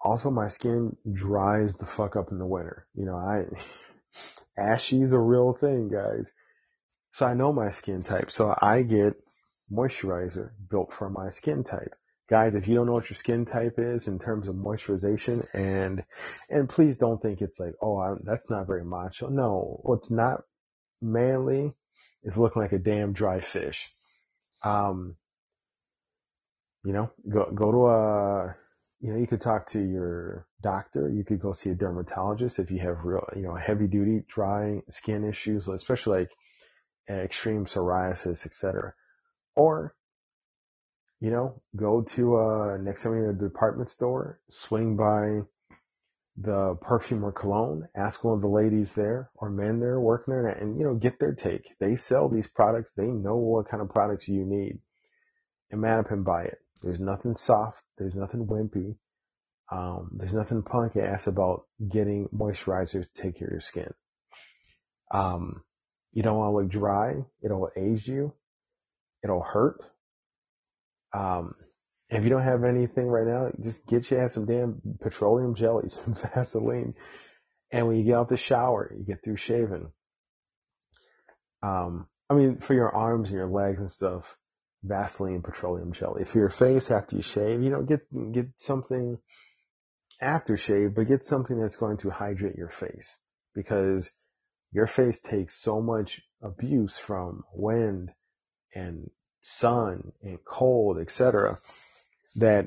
Also, 0.00 0.30
my 0.30 0.48
skin 0.48 0.96
dries 1.12 1.76
the 1.76 1.86
fuck 1.86 2.16
up 2.16 2.30
in 2.30 2.38
the 2.38 2.46
winter. 2.46 2.86
You 2.94 3.06
know, 3.06 3.16
I, 3.16 3.44
ashy 4.60 5.02
is 5.02 5.12
a 5.12 5.18
real 5.18 5.52
thing, 5.52 5.88
guys. 5.88 6.30
So 7.16 7.24
I 7.24 7.32
know 7.32 7.50
my 7.50 7.70
skin 7.70 8.02
type. 8.02 8.30
So 8.30 8.54
I 8.60 8.82
get 8.82 9.14
moisturizer 9.72 10.50
built 10.68 10.92
for 10.92 11.08
my 11.08 11.30
skin 11.30 11.64
type. 11.64 11.94
Guys, 12.28 12.54
if 12.54 12.68
you 12.68 12.74
don't 12.74 12.84
know 12.84 12.92
what 12.92 13.08
your 13.08 13.16
skin 13.16 13.46
type 13.46 13.76
is 13.78 14.06
in 14.06 14.18
terms 14.18 14.48
of 14.48 14.54
moisturization 14.54 15.46
and, 15.54 16.04
and 16.50 16.68
please 16.68 16.98
don't 16.98 17.22
think 17.22 17.40
it's 17.40 17.58
like, 17.58 17.72
oh, 17.80 17.96
I, 17.96 18.16
that's 18.22 18.50
not 18.50 18.66
very 18.66 18.84
macho. 18.84 19.30
No, 19.30 19.80
what's 19.82 20.10
not 20.10 20.42
manly 21.00 21.72
is 22.22 22.36
looking 22.36 22.60
like 22.60 22.74
a 22.74 22.78
damn 22.78 23.14
dry 23.14 23.40
fish. 23.40 23.88
Um, 24.62 25.16
you 26.84 26.92
know, 26.92 27.10
go 27.26 27.50
go 27.54 27.72
to 27.72 27.86
a 27.86 28.56
you 29.00 29.12
know, 29.14 29.18
you 29.18 29.26
could 29.26 29.40
talk 29.40 29.68
to 29.68 29.80
your 29.80 30.46
doctor. 30.62 31.08
You 31.08 31.24
could 31.24 31.40
go 31.40 31.54
see 31.54 31.70
a 31.70 31.74
dermatologist 31.74 32.58
if 32.58 32.70
you 32.70 32.80
have 32.80 33.04
real, 33.04 33.26
you 33.34 33.42
know, 33.42 33.54
heavy 33.54 33.86
duty 33.86 34.22
dry 34.28 34.82
skin 34.90 35.24
issues, 35.24 35.66
especially 35.68 36.18
like 36.18 36.30
extreme 37.08 37.66
psoriasis, 37.66 38.46
etc. 38.46 38.94
Or, 39.54 39.94
you 41.20 41.30
know, 41.30 41.62
go 41.74 42.02
to 42.02 42.36
uh 42.36 42.76
next 42.78 43.02
time 43.02 43.12
you're 43.12 43.30
in 43.30 43.36
a 43.36 43.38
department 43.38 43.88
store, 43.88 44.40
swing 44.48 44.96
by 44.96 45.46
the 46.38 46.76
perfume 46.82 47.24
or 47.24 47.32
cologne, 47.32 47.88
ask 47.96 48.22
one 48.22 48.34
of 48.34 48.42
the 48.42 48.48
ladies 48.48 48.92
there 48.92 49.30
or 49.34 49.48
men 49.48 49.80
there 49.80 49.98
working 49.98 50.34
there 50.34 50.46
and, 50.48 50.78
you 50.78 50.84
know, 50.84 50.94
get 50.94 51.18
their 51.18 51.34
take. 51.34 51.66
They 51.80 51.96
sell 51.96 52.28
these 52.28 52.46
products. 52.46 52.92
They 52.96 53.06
know 53.06 53.36
what 53.36 53.68
kind 53.70 53.82
of 53.82 53.88
products 53.88 54.28
you 54.28 54.44
need 54.44 54.78
and 55.70 55.80
man 55.80 55.98
up 55.98 56.10
and 56.10 56.24
buy 56.24 56.44
it. 56.44 56.58
There's 56.82 57.00
nothing 57.00 57.36
soft. 57.36 57.82
There's 57.96 58.14
nothing 58.14 58.46
wimpy. 58.46 58.96
Um, 59.72 60.10
there's 60.14 60.34
nothing 60.34 60.62
punk 60.62 60.96
ass 60.96 61.26
about 61.26 61.64
getting 61.88 62.28
moisturizers 62.28 63.12
to 63.12 63.22
take 63.22 63.38
care 63.38 63.48
of 63.48 63.52
your 63.52 63.60
skin. 63.60 63.92
Um, 65.10 65.62
you 66.16 66.22
don't 66.22 66.38
want 66.38 66.50
to 66.50 66.56
look 66.56 66.70
dry. 66.70 67.12
It'll 67.42 67.68
age 67.76 68.08
you. 68.08 68.32
It'll 69.22 69.42
hurt. 69.42 69.82
Um, 71.12 71.54
if 72.08 72.24
you 72.24 72.30
don't 72.30 72.42
have 72.42 72.64
anything 72.64 73.06
right 73.06 73.26
now, 73.26 73.50
just 73.62 73.84
get 73.86 74.10
your 74.10 74.24
ass 74.24 74.32
some 74.32 74.46
damn 74.46 74.80
petroleum 74.98 75.54
jelly, 75.54 75.88
some 75.90 76.14
Vaseline. 76.14 76.94
And 77.70 77.86
when 77.86 77.98
you 77.98 78.04
get 78.04 78.14
out 78.14 78.30
the 78.30 78.38
shower, 78.38 78.90
you 78.96 79.04
get 79.04 79.22
through 79.22 79.36
shaving. 79.36 79.90
Um, 81.62 82.06
I 82.30 82.34
mean, 82.34 82.60
for 82.60 82.72
your 82.72 82.96
arms 82.96 83.28
and 83.28 83.36
your 83.36 83.50
legs 83.50 83.80
and 83.80 83.90
stuff, 83.90 84.24
Vaseline 84.82 85.42
petroleum 85.42 85.92
jelly. 85.92 86.24
For 86.24 86.38
your 86.38 86.48
face 86.48 86.90
after 86.90 87.16
you 87.16 87.22
shave, 87.22 87.62
you 87.62 87.68
know, 87.68 87.82
get 87.82 88.00
get 88.32 88.46
something 88.56 89.18
after 90.22 90.56
shave, 90.56 90.94
but 90.94 91.08
get 91.08 91.24
something 91.24 91.60
that's 91.60 91.76
going 91.76 91.98
to 91.98 92.08
hydrate 92.08 92.56
your 92.56 92.70
face 92.70 93.18
because 93.54 94.10
your 94.76 94.86
face 94.86 95.18
takes 95.20 95.58
so 95.58 95.80
much 95.80 96.20
abuse 96.42 96.98
from 96.98 97.44
wind 97.54 98.10
and 98.74 99.10
sun 99.40 100.12
and 100.22 100.38
cold, 100.44 100.98
etc., 100.98 101.56
that 102.36 102.66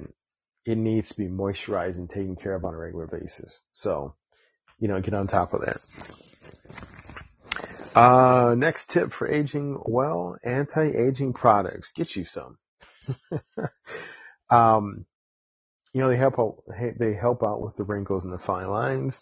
it 0.66 0.76
needs 0.76 1.10
to 1.10 1.18
be 1.18 1.28
moisturized 1.28 1.98
and 1.98 2.10
taken 2.10 2.36
care 2.36 2.56
of 2.56 2.66
on 2.66 2.74
a 2.74 2.78
regular 2.78 3.06
basis. 3.06 3.62
So, 3.74 4.16
you 4.80 4.88
know, 4.88 5.00
get 5.02 5.14
on 5.14 5.28
top 5.28 5.54
of 5.54 5.62
that. 5.62 5.82
Uh, 7.96 8.56
next 8.56 8.90
tip 8.90 9.14
for 9.14 9.32
aging 9.32 9.80
well, 9.86 10.36
anti-aging 10.44 11.34
products. 11.34 11.92
Get 11.92 12.16
you 12.16 12.26
some. 12.26 12.58
um, 14.50 15.06
you 15.94 16.02
know, 16.02 16.10
they 16.10 16.18
help 16.18 16.40
out, 16.40 16.64
they 16.98 17.14
help 17.14 17.44
out 17.44 17.62
with 17.62 17.76
the 17.76 17.84
wrinkles 17.84 18.24
and 18.24 18.34
the 18.34 18.40
fine 18.40 18.68
lines. 18.68 19.16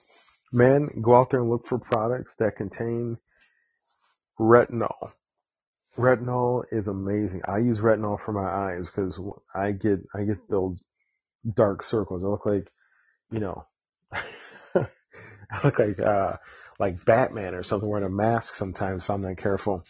Men, 0.54 0.90
go 1.02 1.16
out 1.16 1.32
there 1.32 1.42
and 1.42 1.50
look 1.50 1.68
for 1.68 1.80
products 1.80 2.36
that 2.40 2.58
contain 2.58 3.18
retinol. 4.40 5.12
Retinol 5.98 6.64
is 6.72 6.88
amazing. 6.88 7.42
I 7.48 7.60
use 7.60 7.80
retinol 7.80 8.20
for 8.20 8.34
my 8.34 8.48
eyes 8.50 8.88
because 8.88 9.20
I 9.56 9.72
get, 9.72 10.00
I 10.16 10.24
get 10.24 10.50
those 10.50 10.84
dark 11.56 11.84
circles. 11.84 12.24
I 12.24 12.28
look 12.28 12.46
like, 12.46 12.72
you 13.32 13.40
know, 13.40 13.66
I 14.76 14.88
look 15.64 15.80
like, 15.80 16.00
uh, 16.00 16.38
like 16.80 17.06
Batman 17.06 17.56
or 17.56 17.64
something 17.64 17.90
wearing 17.90 18.06
a 18.06 18.10
mask 18.10 18.56
sometimes 18.56 19.04
if 19.04 19.10
I'm 19.10 19.24
not 19.24 19.38
careful. 19.38 19.84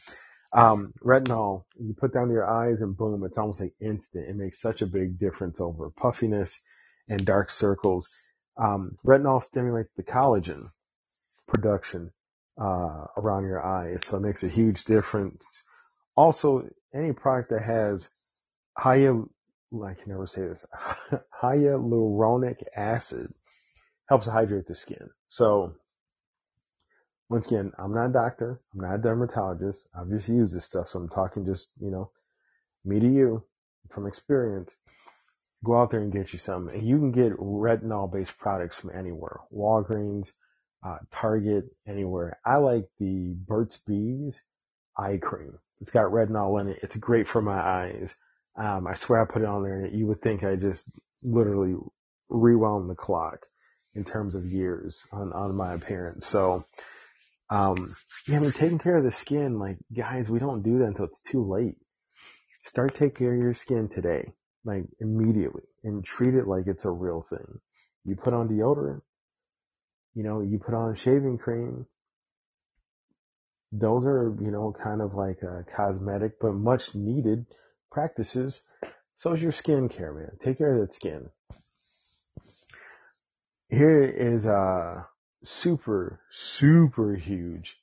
Um, 0.53 0.93
retinol, 1.03 1.65
you 1.79 1.93
put 1.93 2.13
down 2.13 2.31
your 2.31 2.45
eyes 2.49 2.81
and 2.81 2.97
boom, 2.97 3.23
it's 3.25 3.37
almost 3.37 3.59
like 3.59 3.73
instant. 3.81 4.29
It 4.29 4.35
makes 4.35 4.61
such 4.61 4.81
a 4.81 4.87
big 4.87 5.19
difference 5.19 5.61
over 5.61 5.91
puffiness 5.91 6.59
and 7.09 7.25
dark 7.25 7.51
circles. 7.51 8.09
Um, 8.57 8.97
retinol 9.05 9.43
stimulates 9.43 9.91
the 9.95 10.03
collagen 10.03 10.69
production, 11.47 12.11
uh, 12.59 13.05
around 13.17 13.43
your 13.45 13.63
eyes. 13.63 14.05
So 14.05 14.17
it 14.17 14.21
makes 14.21 14.43
a 14.43 14.47
huge 14.47 14.83
difference. 14.85 15.45
Also, 16.15 16.67
any 16.93 17.13
product 17.13 17.51
that 17.51 17.63
has 17.63 18.09
high, 18.77 19.07
I 19.07 19.93
can 19.93 20.07
never 20.07 20.27
say 20.27 20.41
this, 20.41 20.65
hyaluronic 21.41 22.61
acid 22.75 23.33
helps 24.09 24.27
hydrate 24.27 24.67
the 24.67 24.75
skin. 24.75 25.09
So 25.27 25.75
once 27.29 27.47
again, 27.47 27.71
I'm 27.77 27.93
not 27.93 28.07
a 28.07 28.13
doctor. 28.13 28.61
I'm 28.73 28.81
not 28.81 28.95
a 28.95 28.97
dermatologist. 28.99 29.87
I've 29.97 30.09
just 30.09 30.29
used 30.29 30.55
this 30.55 30.65
stuff. 30.65 30.89
So 30.89 30.99
I'm 30.99 31.09
talking 31.09 31.45
just, 31.45 31.69
you 31.79 31.91
know, 31.91 32.11
me 32.85 32.99
to 32.99 33.07
you 33.07 33.43
from 33.91 34.07
experience. 34.07 34.75
Go 35.63 35.79
out 35.79 35.91
there 35.91 36.01
and 36.01 36.11
get 36.11 36.33
you 36.33 36.39
some. 36.39 36.67
And 36.67 36.87
you 36.87 36.97
can 36.97 37.11
get 37.11 37.33
retinol 37.33 38.11
based 38.11 38.37
products 38.37 38.75
from 38.75 38.91
anywhere. 38.97 39.39
Walgreens, 39.53 40.27
uh, 40.85 40.97
Target, 41.11 41.65
anywhere. 41.87 42.39
I 42.45 42.57
like 42.57 42.85
the 42.99 43.35
Burt's 43.47 43.77
Bees 43.77 44.41
eye 44.97 45.17
cream. 45.21 45.57
It's 45.81 45.91
got 45.91 46.11
retinol 46.11 46.59
in 46.61 46.69
it. 46.69 46.79
It's 46.83 46.95
great 46.95 47.27
for 47.27 47.41
my 47.41 47.59
eyes. 47.59 48.13
Um, 48.55 48.87
I 48.87 48.95
swear 48.95 49.21
I 49.21 49.25
put 49.25 49.43
it 49.43 49.47
on 49.47 49.63
there 49.63 49.85
and 49.85 49.97
you 49.97 50.07
would 50.07 50.21
think 50.21 50.43
I 50.43 50.55
just 50.55 50.83
literally 51.23 51.75
rewound 52.29 52.89
the 52.89 52.95
clock 52.95 53.45
in 53.93 54.03
terms 54.03 54.35
of 54.35 54.45
years 54.45 55.01
on, 55.11 55.33
on 55.33 55.55
my 55.55 55.73
appearance. 55.73 56.27
So, 56.27 56.65
um, 57.49 57.95
yeah, 58.27 58.37
I 58.37 58.39
mean, 58.39 58.51
taking 58.51 58.79
care 58.79 58.97
of 58.97 59.03
the 59.03 59.11
skin, 59.11 59.59
like 59.59 59.77
guys, 59.95 60.29
we 60.29 60.39
don't 60.39 60.63
do 60.63 60.79
that 60.79 60.85
until 60.85 61.05
it's 61.05 61.21
too 61.21 61.47
late. 61.47 61.75
Start 62.65 62.95
taking 62.95 63.15
care 63.15 63.33
of 63.33 63.39
your 63.39 63.53
skin 63.53 63.89
today, 63.89 64.33
like 64.67 64.83
immediately 64.99 65.63
and 65.83 66.03
treat 66.03 66.35
it 66.35 66.47
like 66.47 66.67
it's 66.67 66.85
a 66.85 66.91
real 66.91 67.25
thing. 67.27 67.59
You 68.05 68.15
put 68.15 68.33
on 68.33 68.49
deodorant, 68.49 69.01
you 70.13 70.23
know, 70.23 70.41
you 70.41 70.59
put 70.59 70.73
on 70.73 70.95
shaving 70.95 71.37
cream. 71.37 71.87
Those 73.71 74.05
are, 74.05 74.35
you 74.41 74.51
know, 74.51 74.73
kind 74.77 75.01
of 75.01 75.13
like 75.13 75.41
a 75.41 75.65
cosmetic, 75.75 76.39
but 76.39 76.53
much 76.53 76.93
needed 76.93 77.45
practices. 77.91 78.61
So 79.15 79.33
is 79.33 79.41
your 79.41 79.51
skincare, 79.51 80.15
man. 80.15 80.31
Take 80.43 80.57
care 80.57 80.75
of 80.75 80.81
that 80.81 80.93
skin. 80.93 81.29
Here 83.69 84.03
is 84.03 84.45
a 84.45 85.07
super, 85.43 86.21
super 86.31 87.15
huge 87.15 87.75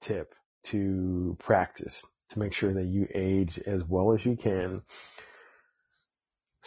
tip 0.00 0.34
to 0.64 1.36
practice 1.40 2.04
to 2.30 2.38
make 2.38 2.52
sure 2.52 2.74
that 2.74 2.86
you 2.86 3.08
age 3.14 3.58
as 3.66 3.82
well 3.84 4.14
as 4.14 4.24
you 4.24 4.36
can. 4.36 4.82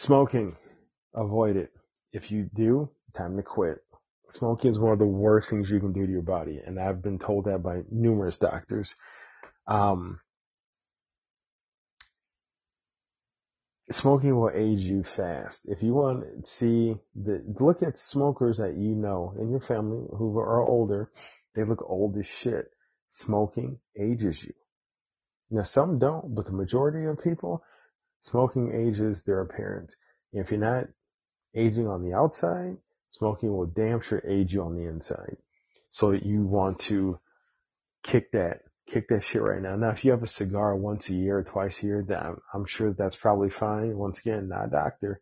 Smoking, 0.02 0.56
avoid 1.14 1.54
it. 1.54 1.70
If 2.12 2.32
you 2.32 2.50
do, 2.52 2.90
time 3.16 3.36
to 3.36 3.42
quit. 3.44 3.78
Smoking 4.30 4.72
is 4.72 4.80
one 4.80 4.94
of 4.94 4.98
the 4.98 5.06
worst 5.06 5.48
things 5.48 5.70
you 5.70 5.78
can 5.78 5.92
do 5.92 6.04
to 6.04 6.10
your 6.10 6.22
body, 6.22 6.60
and 6.66 6.80
I've 6.80 7.00
been 7.00 7.20
told 7.20 7.44
that 7.44 7.62
by 7.62 7.82
numerous 7.88 8.36
doctors. 8.36 8.96
Um, 9.68 10.18
smoking 13.92 14.34
will 14.34 14.50
age 14.52 14.80
you 14.80 15.04
fast. 15.04 15.66
If 15.66 15.84
you 15.84 15.94
want 15.94 16.24
to 16.46 16.50
see 16.50 16.96
the, 17.14 17.40
look 17.60 17.84
at 17.84 17.96
smokers 17.96 18.58
that 18.58 18.76
you 18.76 18.96
know 18.96 19.36
in 19.38 19.50
your 19.50 19.60
family 19.60 20.04
who 20.18 20.36
are 20.36 20.66
older, 20.66 21.12
they 21.54 21.62
look 21.62 21.88
old 21.88 22.18
as 22.18 22.26
shit. 22.26 22.72
Smoking 23.08 23.78
ages 23.96 24.42
you. 24.42 24.54
Now 25.48 25.62
some 25.62 26.00
don't, 26.00 26.34
but 26.34 26.46
the 26.46 26.52
majority 26.52 27.04
of 27.04 27.22
people, 27.22 27.62
smoking 28.22 28.72
ages 28.72 29.22
their 29.22 29.42
appearance. 29.42 29.94
If 30.32 30.50
you're 30.50 30.60
not 30.60 30.84
aging 31.54 31.86
on 31.86 32.02
the 32.02 32.14
outside, 32.14 32.78
smoking 33.10 33.52
will 33.52 33.66
damn 33.66 34.00
sure 34.00 34.22
age 34.26 34.54
you 34.54 34.62
on 34.62 34.76
the 34.76 34.88
inside. 34.88 35.36
So 35.90 36.12
that 36.12 36.24
you 36.24 36.42
want 36.42 36.78
to 36.80 37.18
kick 38.02 38.32
that 38.32 38.62
kick 38.86 39.08
that 39.08 39.22
shit 39.22 39.42
right 39.42 39.62
now. 39.62 39.76
Now, 39.76 39.90
if 39.90 40.04
you 40.04 40.10
have 40.10 40.22
a 40.22 40.28
cigar 40.28 40.74
once 40.74 41.08
a 41.08 41.14
year 41.14 41.38
or 41.38 41.44
twice 41.44 41.82
a 41.82 41.86
year, 41.86 42.04
then 42.06 42.36
I'm, 42.52 42.66
sure 42.66 42.92
that's 42.92 43.16
probably 43.16 43.50
fine. 43.50 43.96
Once 43.96 44.18
again, 44.18 44.48
not 44.48 44.66
a 44.66 44.70
doctor, 44.70 45.20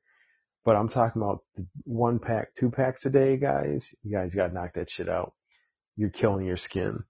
but 0.65 0.77
I'm 0.77 0.89
talking 0.89 1.21
about 1.21 1.41
one 1.85 2.19
pack, 2.19 2.55
two 2.55 2.71
packs 2.71 3.05
a 3.07 3.11
day, 3.11 3.37
guys. 3.37 3.87
You 4.03 4.13
guys 4.13 4.35
got 4.35 4.49
to 4.49 4.55
knock 4.55 4.75
that 4.75 4.91
shit 4.91 5.09
out. 5.09 5.35
You're 5.97 6.11
killing 6.11 6.47
your 6.47 6.57
skin. 6.57 7.05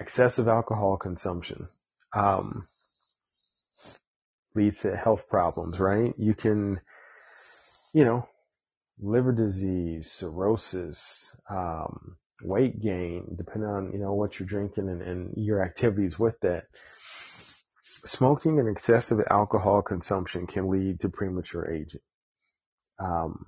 Excessive 0.00 0.48
alcohol 0.48 0.96
consumption, 0.96 1.66
um, 2.14 2.66
leads 4.54 4.82
to 4.82 4.96
health 4.96 5.28
problems, 5.28 5.78
right? 5.78 6.14
You 6.18 6.34
can, 6.34 6.80
you 7.92 8.04
know, 8.04 8.28
liver 9.00 9.32
disease, 9.32 10.10
cirrhosis, 10.12 11.34
um, 11.50 12.16
weight 12.42 12.80
gain, 12.80 13.34
depending 13.36 13.68
on, 13.68 13.92
you 13.92 13.98
know, 13.98 14.14
what 14.14 14.38
you're 14.38 14.48
drinking 14.48 14.88
and, 14.88 15.02
and 15.02 15.34
your 15.36 15.62
activities 15.62 16.18
with 16.18 16.38
that. 16.40 16.64
Smoking 17.82 18.60
and 18.60 18.68
excessive 18.68 19.18
alcohol 19.30 19.82
consumption 19.82 20.46
can 20.46 20.70
lead 20.70 21.00
to 21.00 21.08
premature 21.08 21.70
aging. 21.70 22.00
Um, 22.98 23.46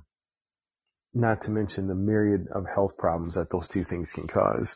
not 1.15 1.43
to 1.43 1.51
mention 1.51 1.89
the 1.89 1.95
myriad 1.95 2.49
of 2.53 2.67
health 2.67 2.97
problems 2.97 3.35
that 3.35 3.51
those 3.51 3.69
two 3.69 3.85
things 3.85 4.13
can 4.13 4.27
cause. 4.27 4.75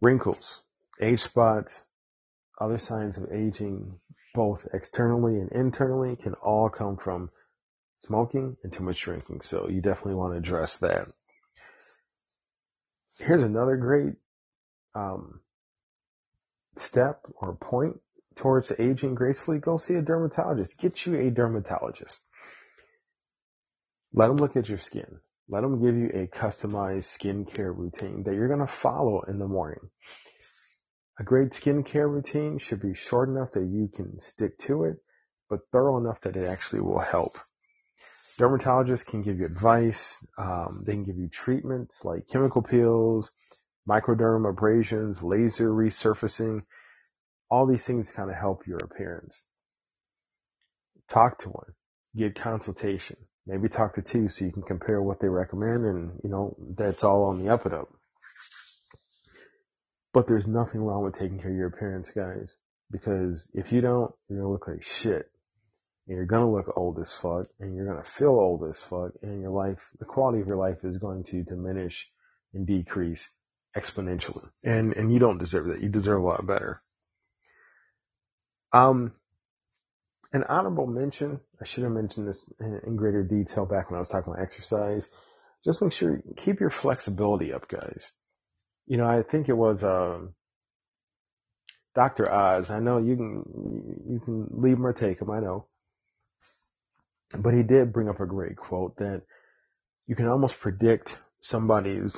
Wrinkles, 0.00 0.62
age 1.00 1.22
spots, 1.22 1.82
other 2.60 2.78
signs 2.78 3.18
of 3.18 3.32
aging, 3.32 3.98
both 4.34 4.66
externally 4.72 5.34
and 5.34 5.50
internally, 5.52 6.16
can 6.16 6.34
all 6.34 6.68
come 6.68 6.96
from 6.96 7.30
smoking 7.96 8.56
and 8.62 8.72
too 8.72 8.82
much 8.82 9.00
drinking. 9.00 9.40
So 9.42 9.68
you 9.68 9.80
definitely 9.80 10.14
want 10.14 10.34
to 10.34 10.38
address 10.38 10.78
that. 10.78 11.08
Here's 13.18 13.42
another 13.42 13.76
great 13.76 14.14
um, 14.94 15.40
step 16.76 17.20
or 17.36 17.54
point 17.54 18.00
towards 18.36 18.72
aging 18.78 19.14
gracefully. 19.14 19.58
Go 19.58 19.76
see 19.76 19.94
a 19.94 20.02
dermatologist. 20.02 20.78
Get 20.78 21.06
you 21.06 21.16
a 21.16 21.30
dermatologist. 21.30 22.18
Let 24.12 24.28
them 24.28 24.36
look 24.36 24.56
at 24.56 24.68
your 24.68 24.78
skin. 24.78 25.18
Let 25.48 25.60
them 25.62 25.82
give 25.84 25.96
you 25.96 26.08
a 26.14 26.26
customized 26.26 27.18
skincare 27.18 27.76
routine 27.76 28.22
that 28.24 28.34
you're 28.34 28.48
going 28.48 28.66
to 28.66 28.72
follow 28.72 29.22
in 29.22 29.38
the 29.38 29.46
morning. 29.46 29.90
A 31.18 31.22
great 31.22 31.50
skincare 31.50 32.10
routine 32.10 32.58
should 32.58 32.80
be 32.80 32.94
short 32.94 33.28
enough 33.28 33.52
that 33.52 33.64
you 33.64 33.88
can 33.94 34.18
stick 34.18 34.58
to 34.58 34.84
it, 34.84 34.96
but 35.48 35.60
thorough 35.70 35.98
enough 35.98 36.20
that 36.22 36.36
it 36.36 36.44
actually 36.44 36.80
will 36.80 36.98
help. 36.98 37.38
Dermatologists 38.38 39.06
can 39.06 39.22
give 39.22 39.38
you 39.38 39.46
advice. 39.46 40.16
Um, 40.36 40.82
they 40.84 40.92
can 40.92 41.04
give 41.04 41.16
you 41.16 41.28
treatments 41.28 42.04
like 42.04 42.26
chemical 42.26 42.62
peels, 42.62 43.30
microderm 43.88 44.48
abrasions, 44.48 45.22
laser 45.22 45.70
resurfacing. 45.70 46.62
All 47.48 47.66
these 47.66 47.84
things 47.84 48.10
kind 48.10 48.28
of 48.30 48.36
help 48.36 48.66
your 48.66 48.78
appearance. 48.78 49.46
Talk 51.08 51.38
to 51.42 51.50
one. 51.50 51.72
Get 52.16 52.34
consultation. 52.34 53.16
Maybe 53.46 53.68
talk 53.68 53.94
to 53.94 54.02
two 54.02 54.28
so 54.28 54.44
you 54.44 54.52
can 54.52 54.62
compare 54.62 55.00
what 55.00 55.20
they 55.20 55.28
recommend 55.28 55.84
and, 55.84 56.18
you 56.24 56.30
know, 56.30 56.56
that's 56.76 57.04
all 57.04 57.24
on 57.24 57.44
the 57.44 57.52
up 57.52 57.66
and 57.66 57.74
up. 57.74 57.88
But 60.14 60.28
there's 60.28 60.46
nothing 60.46 60.80
wrong 60.80 61.04
with 61.04 61.18
taking 61.18 61.40
care 61.40 61.50
of 61.50 61.56
your 61.56 61.66
appearance, 61.66 62.10
guys. 62.10 62.56
Because 62.90 63.50
if 63.52 63.72
you 63.72 63.80
don't, 63.80 64.12
you're 64.28 64.38
gonna 64.38 64.52
look 64.52 64.68
like 64.68 64.84
shit 64.84 65.28
and 66.06 66.16
you're 66.16 66.26
gonna 66.26 66.50
look 66.50 66.72
old 66.76 67.00
as 67.00 67.12
fuck 67.12 67.46
and 67.58 67.74
you're 67.74 67.86
gonna 67.86 68.04
feel 68.04 68.28
old 68.28 68.62
as 68.70 68.78
fuck 68.78 69.10
and 69.22 69.40
your 69.40 69.50
life, 69.50 69.90
the 69.98 70.04
quality 70.04 70.40
of 70.40 70.46
your 70.46 70.56
life 70.56 70.84
is 70.84 70.98
going 70.98 71.24
to 71.24 71.42
diminish 71.42 72.06
and 72.54 72.66
decrease 72.66 73.28
exponentially. 73.76 74.48
And, 74.62 74.94
and 74.94 75.12
you 75.12 75.18
don't 75.18 75.38
deserve 75.38 75.66
that. 75.66 75.82
You 75.82 75.88
deserve 75.88 76.22
a 76.22 76.24
lot 76.24 76.46
better. 76.46 76.80
Um, 78.72 79.12
an 80.32 80.44
honorable 80.48 80.86
mention, 80.86 81.40
I 81.60 81.64
should 81.64 81.82
have 81.82 81.92
mentioned 81.92 82.28
this 82.28 82.52
in, 82.60 82.80
in 82.86 82.96
greater 82.96 83.24
detail 83.24 83.66
back 83.66 83.90
when 83.90 83.96
I 83.96 84.00
was 84.00 84.08
talking 84.08 84.32
about 84.32 84.42
exercise. 84.42 85.08
Just 85.64 85.82
make 85.82 85.92
sure, 85.92 86.22
you 86.24 86.34
keep 86.36 86.60
your 86.60 86.70
flexibility 86.70 87.52
up, 87.52 87.68
guys. 87.68 88.12
You 88.86 88.98
know, 88.98 89.06
I 89.06 89.22
think 89.22 89.48
it 89.48 89.56
was, 89.56 89.82
um, 89.82 90.34
Dr. 91.94 92.30
Oz. 92.30 92.70
I 92.70 92.80
know 92.80 92.98
you 92.98 93.16
can, 93.16 94.04
you 94.10 94.20
can 94.24 94.48
leave 94.50 94.76
him 94.76 94.86
or 94.86 94.92
take 94.92 95.20
him. 95.20 95.30
I 95.30 95.40
know 95.40 95.66
but 97.38 97.54
he 97.54 97.62
did 97.62 97.92
bring 97.92 98.08
up 98.08 98.20
a 98.20 98.26
great 98.26 98.56
quote 98.56 98.96
that 98.96 99.22
you 100.06 100.14
can 100.14 100.28
almost 100.28 100.60
predict 100.60 101.16
somebody's 101.40 102.16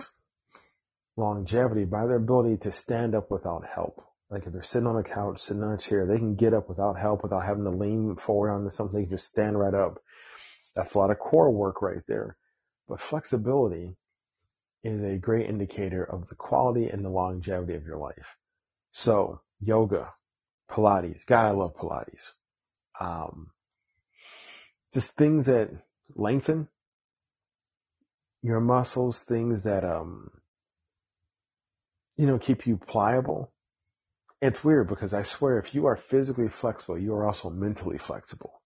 longevity 1.17 1.85
by 1.85 2.07
their 2.07 2.17
ability 2.17 2.59
to 2.59 2.73
stand 2.73 3.15
up 3.15 3.31
without 3.31 3.65
help. 3.67 4.03
Like 4.31 4.47
if 4.47 4.53
they're 4.53 4.63
sitting 4.63 4.89
on 4.89 4.97
a 4.97 5.05
couch, 5.05 5.41
sitting 5.41 5.63
on 5.63 5.75
a 5.75 5.79
chair, 5.79 6.07
they 6.07 6.19
can 6.19 6.35
get 6.35 6.53
up 6.53 6.69
without 6.69 6.99
help, 6.99 7.23
without 7.23 7.45
having 7.45 7.65
to 7.65 7.71
lean 7.71 8.17
forward 8.17 8.51
onto 8.51 8.71
something. 8.71 8.99
They 8.99 9.07
can 9.07 9.17
just 9.17 9.27
stand 9.27 9.59
right 9.59 9.75
up. 9.75 9.99
That's 10.75 10.95
a 10.95 10.99
lot 10.99 11.11
of 11.11 11.19
core 11.19 11.51
work 11.51 11.81
right 11.81 12.03
there. 12.09 12.37
But 12.89 13.01
flexibility 13.01 13.97
is 14.87 15.03
a 15.03 15.19
great 15.19 15.49
indicator 15.49 16.05
of 16.05 16.29
the 16.29 16.35
quality 16.37 16.89
and 16.89 17.05
the 17.05 17.11
longevity 17.11 17.75
of 17.75 17.85
your 17.85 17.99
life. 17.99 18.37
So 18.93 19.41
yoga, 19.61 20.11
Pilates, 20.71 21.27
God, 21.27 21.47
I 21.47 21.51
love 21.51 21.77
Pilates. 21.77 22.31
Um, 23.01 23.51
just 24.95 25.13
things 25.13 25.47
that 25.47 25.71
lengthen 26.15 26.69
your 28.43 28.61
muscles, 28.61 29.19
things 29.19 29.65
that, 29.65 29.85
um, 29.85 30.31
you 32.17 32.27
know, 32.27 32.39
keep 32.39 32.67
you 32.67 32.77
pliable. 32.77 33.53
It's 34.41 34.63
weird 34.63 34.89
because 34.89 35.13
I 35.13 35.25
swear 35.25 35.59
if 35.59 35.75
you 35.75 35.87
are 35.87 35.97
physically 35.97 36.49
flexible, 36.49 36.99
you 36.99 37.13
are 37.15 37.27
also 37.27 37.51
mentally 37.51 37.99
flexible. 37.99 38.63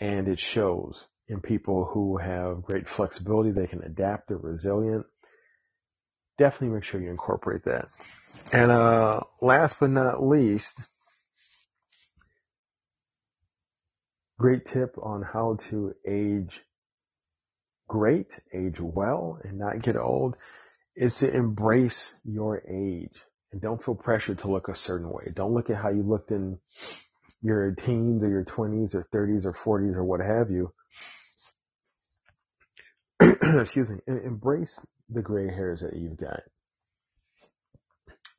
And 0.00 0.28
it 0.28 0.40
shows 0.40 1.04
in 1.28 1.40
people 1.40 1.84
who 1.84 2.16
have 2.16 2.62
great 2.62 2.88
flexibility. 2.88 3.50
They 3.50 3.66
can 3.66 3.82
adapt. 3.82 4.28
They're 4.28 4.38
resilient. 4.38 5.06
Definitely 6.38 6.74
make 6.74 6.84
sure 6.84 7.00
you 7.00 7.10
incorporate 7.10 7.64
that. 7.64 7.88
And, 8.52 8.70
uh, 8.70 9.20
last 9.40 9.76
but 9.80 9.90
not 9.90 10.22
least, 10.22 10.74
great 14.38 14.64
tip 14.64 14.96
on 15.02 15.22
how 15.22 15.56
to 15.70 15.94
age 16.06 16.60
great, 17.88 18.38
age 18.54 18.80
well, 18.80 19.38
and 19.44 19.58
not 19.58 19.82
get 19.82 19.96
old 19.98 20.34
is 20.96 21.18
to 21.18 21.30
embrace 21.30 22.14
your 22.24 22.62
age 22.68 23.22
and 23.52 23.60
don't 23.60 23.82
feel 23.82 23.94
pressured 23.94 24.38
to 24.38 24.50
look 24.50 24.68
a 24.68 24.74
certain 24.74 25.10
way. 25.10 25.30
Don't 25.34 25.52
look 25.52 25.70
at 25.70 25.76
how 25.76 25.90
you 25.90 26.02
looked 26.02 26.30
in 26.30 26.58
your 27.42 27.72
teens 27.72 28.24
or 28.24 28.30
your 28.30 28.44
20s 28.44 28.94
or 28.94 29.06
30s 29.12 29.44
or 29.44 29.52
40s 29.52 29.94
or 29.94 30.04
what 30.04 30.20
have 30.20 30.50
you. 30.50 30.72
Excuse 33.60 33.90
me. 33.90 33.98
Embrace 34.06 34.80
the 35.08 35.22
gray 35.22 35.48
hairs 35.48 35.80
that 35.80 35.96
you've 35.96 36.16
got. 36.16 36.40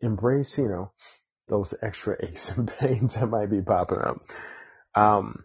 Embrace, 0.01 0.57
you 0.57 0.69
know, 0.69 0.91
those 1.47 1.73
extra 1.81 2.15
aches 2.25 2.49
and 2.49 2.71
pains 2.79 3.13
that 3.15 3.27
might 3.27 3.49
be 3.49 3.61
popping 3.61 3.99
up. 3.99 4.17
Um, 4.95 5.43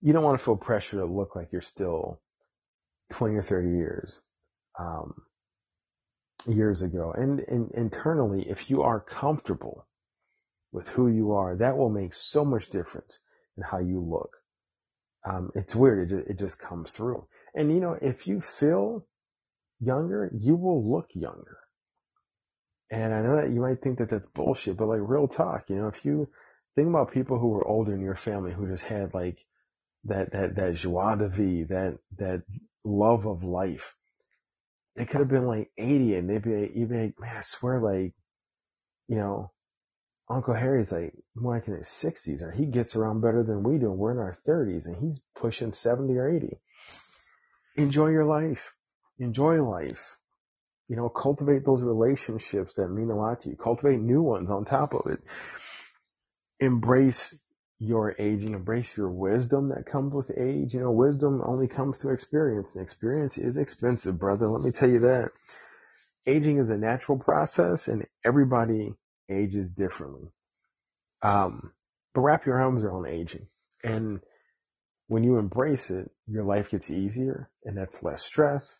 you 0.00 0.12
don't 0.12 0.22
want 0.22 0.38
to 0.38 0.44
feel 0.44 0.56
pressure 0.56 0.98
to 0.98 1.06
look 1.06 1.34
like 1.34 1.48
you're 1.52 1.62
still 1.62 2.20
20 3.10 3.36
or 3.36 3.42
30 3.42 3.68
years, 3.70 4.20
um, 4.78 5.14
years 6.46 6.82
ago. 6.82 7.12
And, 7.16 7.40
and 7.40 7.72
internally, 7.72 8.48
if 8.48 8.70
you 8.70 8.82
are 8.82 9.00
comfortable 9.00 9.86
with 10.72 10.88
who 10.88 11.08
you 11.08 11.32
are, 11.32 11.56
that 11.56 11.76
will 11.76 11.90
make 11.90 12.14
so 12.14 12.44
much 12.44 12.70
difference 12.70 13.18
in 13.56 13.64
how 13.64 13.78
you 13.78 14.00
look. 14.00 14.30
Um, 15.28 15.50
it's 15.56 15.74
weird. 15.74 16.12
It, 16.12 16.26
it 16.30 16.38
just 16.38 16.60
comes 16.60 16.92
through. 16.92 17.26
And 17.54 17.72
you 17.72 17.80
know, 17.80 17.96
if 18.00 18.26
you 18.26 18.40
feel 18.40 19.06
younger, 19.80 20.30
you 20.38 20.56
will 20.56 20.90
look 20.90 21.08
younger. 21.14 21.58
And 22.90 23.12
I 23.12 23.20
know 23.20 23.36
that 23.36 23.52
you 23.52 23.60
might 23.60 23.82
think 23.82 23.98
that 23.98 24.10
that's 24.10 24.26
bullshit, 24.26 24.76
but 24.76 24.88
like 24.88 25.00
real 25.02 25.28
talk, 25.28 25.64
you 25.68 25.76
know, 25.76 25.88
if 25.88 26.04
you 26.04 26.28
think 26.74 26.88
about 26.88 27.12
people 27.12 27.38
who 27.38 27.48
were 27.48 27.66
older 27.66 27.94
in 27.94 28.00
your 28.00 28.14
family 28.14 28.52
who 28.52 28.68
just 28.68 28.84
had 28.84 29.12
like 29.12 29.38
that, 30.04 30.32
that, 30.32 30.56
that 30.56 30.74
joie 30.74 31.16
de 31.16 31.28
vivre, 31.28 31.66
that, 31.68 31.98
that 32.16 32.42
love 32.84 33.26
of 33.26 33.44
life, 33.44 33.94
they 34.96 35.04
could 35.04 35.20
have 35.20 35.28
been 35.28 35.46
like 35.46 35.70
80 35.76 36.14
and 36.14 36.30
they'd 36.30 36.42
be, 36.42 36.72
you'd 36.74 36.88
be 36.88 36.96
like, 36.96 37.20
man, 37.20 37.36
I 37.36 37.40
swear 37.42 37.80
like, 37.80 38.14
you 39.06 39.16
know, 39.16 39.52
Uncle 40.30 40.54
Harry's 40.54 40.92
like 40.92 41.14
more 41.34 41.54
like 41.54 41.68
in 41.68 41.76
his 41.76 41.88
60s 41.88 42.42
or 42.42 42.50
he 42.50 42.66
gets 42.66 42.96
around 42.96 43.20
better 43.20 43.42
than 43.42 43.62
we 43.62 43.78
do. 43.78 43.90
We're 43.90 44.12
in 44.12 44.18
our 44.18 44.38
30s 44.46 44.86
and 44.86 44.96
he's 44.96 45.20
pushing 45.36 45.72
70 45.72 46.16
or 46.16 46.28
80. 46.28 46.58
Enjoy 47.78 48.08
your 48.08 48.26
life. 48.26 48.74
Enjoy 49.20 49.62
life. 49.62 50.18
You 50.88 50.96
know, 50.96 51.08
cultivate 51.08 51.64
those 51.64 51.82
relationships 51.82 52.74
that 52.74 52.88
mean 52.88 53.10
a 53.10 53.16
lot 53.16 53.42
to 53.42 53.50
you. 53.50 53.56
Cultivate 53.56 54.00
new 54.00 54.22
ones 54.22 54.50
on 54.50 54.64
top 54.64 54.94
of 54.94 55.10
it. 55.10 55.20
Embrace 56.60 57.36
your 57.78 58.16
aging, 58.18 58.54
embrace 58.54 58.88
your 58.96 59.10
wisdom 59.10 59.68
that 59.68 59.86
comes 59.86 60.12
with 60.12 60.30
age. 60.36 60.74
You 60.74 60.80
know, 60.80 60.90
wisdom 60.90 61.42
only 61.46 61.68
comes 61.68 61.98
through 61.98 62.14
experience 62.14 62.74
and 62.74 62.82
experience 62.82 63.38
is 63.38 63.56
expensive, 63.56 64.18
brother. 64.18 64.48
Let 64.48 64.64
me 64.64 64.72
tell 64.72 64.90
you 64.90 65.00
that. 65.00 65.30
Aging 66.26 66.58
is 66.58 66.70
a 66.70 66.76
natural 66.76 67.18
process 67.18 67.88
and 67.88 68.06
everybody 68.24 68.94
ages 69.30 69.70
differently. 69.70 70.28
Um, 71.22 71.72
but 72.14 72.22
wrap 72.22 72.46
your 72.46 72.60
arms 72.60 72.84
around 72.84 73.06
aging 73.06 73.46
and 73.84 74.20
when 75.08 75.24
you 75.24 75.38
embrace 75.38 75.90
it, 75.90 76.10
your 76.26 76.44
life 76.44 76.70
gets 76.70 76.90
easier 76.90 77.50
and 77.64 77.76
that's 77.76 78.02
less 78.02 78.22
stress. 78.22 78.78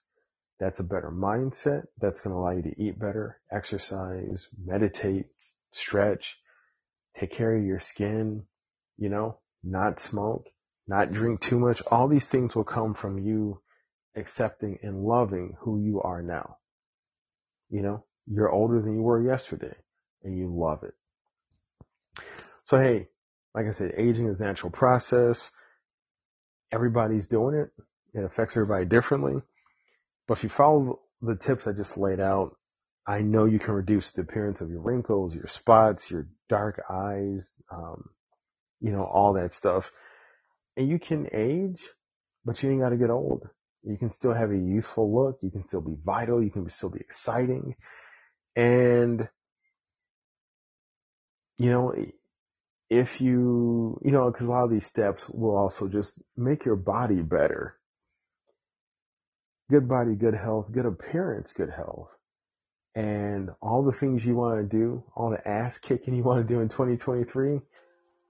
That's 0.60 0.80
a 0.80 0.84
better 0.84 1.10
mindset. 1.10 1.86
That's 2.00 2.20
going 2.20 2.34
to 2.34 2.38
allow 2.38 2.50
you 2.50 2.62
to 2.62 2.82
eat 2.82 2.98
better, 2.98 3.40
exercise, 3.50 4.46
meditate, 4.62 5.26
stretch, 5.72 6.36
take 7.18 7.32
care 7.32 7.56
of 7.56 7.64
your 7.64 7.80
skin, 7.80 8.44
you 8.98 9.08
know, 9.08 9.38
not 9.64 10.00
smoke, 10.00 10.46
not 10.86 11.10
drink 11.10 11.40
too 11.40 11.58
much. 11.58 11.82
All 11.90 12.08
these 12.08 12.26
things 12.26 12.54
will 12.54 12.64
come 12.64 12.94
from 12.94 13.18
you 13.18 13.60
accepting 14.16 14.78
and 14.82 15.04
loving 15.04 15.56
who 15.60 15.80
you 15.80 16.02
are 16.02 16.22
now. 16.22 16.56
You 17.70 17.82
know, 17.82 18.04
you're 18.26 18.50
older 18.50 18.80
than 18.82 18.94
you 18.96 19.02
were 19.02 19.22
yesterday 19.22 19.74
and 20.24 20.36
you 20.36 20.52
love 20.54 20.82
it. 20.82 20.94
So 22.64 22.78
hey, 22.78 23.08
like 23.54 23.66
I 23.66 23.70
said, 23.70 23.94
aging 23.96 24.28
is 24.28 24.40
a 24.40 24.44
natural 24.44 24.70
process. 24.70 25.50
Everybody's 26.72 27.28
doing 27.28 27.54
it. 27.56 27.70
It 28.14 28.24
affects 28.24 28.56
everybody 28.56 28.84
differently. 28.84 29.42
But 30.26 30.38
if 30.38 30.42
you 30.44 30.50
follow 30.50 31.00
the 31.22 31.36
tips 31.36 31.66
I 31.66 31.72
just 31.72 31.96
laid 31.96 32.20
out, 32.20 32.56
I 33.06 33.22
know 33.22 33.46
you 33.46 33.58
can 33.58 33.74
reduce 33.74 34.12
the 34.12 34.22
appearance 34.22 34.60
of 34.60 34.70
your 34.70 34.80
wrinkles, 34.80 35.34
your 35.34 35.48
spots, 35.48 36.10
your 36.10 36.28
dark 36.48 36.82
eyes, 36.90 37.62
um, 37.70 38.10
you 38.80 38.92
know, 38.92 39.02
all 39.02 39.34
that 39.34 39.54
stuff. 39.54 39.90
And 40.76 40.88
you 40.88 40.98
can 40.98 41.28
age, 41.32 41.84
but 42.44 42.62
you 42.62 42.70
ain't 42.70 42.80
got 42.80 42.90
to 42.90 42.96
get 42.96 43.10
old. 43.10 43.48
You 43.82 43.96
can 43.96 44.10
still 44.10 44.34
have 44.34 44.50
a 44.50 44.56
youthful 44.56 45.14
look. 45.14 45.38
You 45.42 45.50
can 45.50 45.62
still 45.62 45.80
be 45.80 45.96
vital. 46.04 46.42
You 46.42 46.50
can 46.50 46.68
still 46.70 46.90
be 46.90 47.00
exciting. 47.00 47.76
And, 48.56 49.28
you 51.56 51.70
know, 51.70 51.94
if 52.90 53.20
you, 53.20 54.00
you 54.04 54.10
know, 54.10 54.30
because 54.30 54.46
a 54.46 54.50
lot 54.50 54.64
of 54.64 54.70
these 54.70 54.86
steps 54.86 55.28
will 55.28 55.56
also 55.56 55.88
just 55.88 56.18
make 56.36 56.64
your 56.64 56.76
body 56.76 57.20
better. 57.20 57.76
Good 59.70 59.88
body, 59.88 60.14
good 60.14 60.34
health, 60.34 60.72
good 60.72 60.86
appearance, 60.86 61.52
good 61.52 61.70
health. 61.70 62.08
And 62.94 63.50
all 63.60 63.84
the 63.84 63.92
things 63.92 64.24
you 64.24 64.34
want 64.34 64.58
to 64.58 64.76
do, 64.76 65.04
all 65.14 65.30
the 65.30 65.46
ass 65.46 65.78
kicking 65.78 66.14
you 66.14 66.22
want 66.22 66.46
to 66.46 66.54
do 66.54 66.60
in 66.60 66.68
2023 66.68 67.60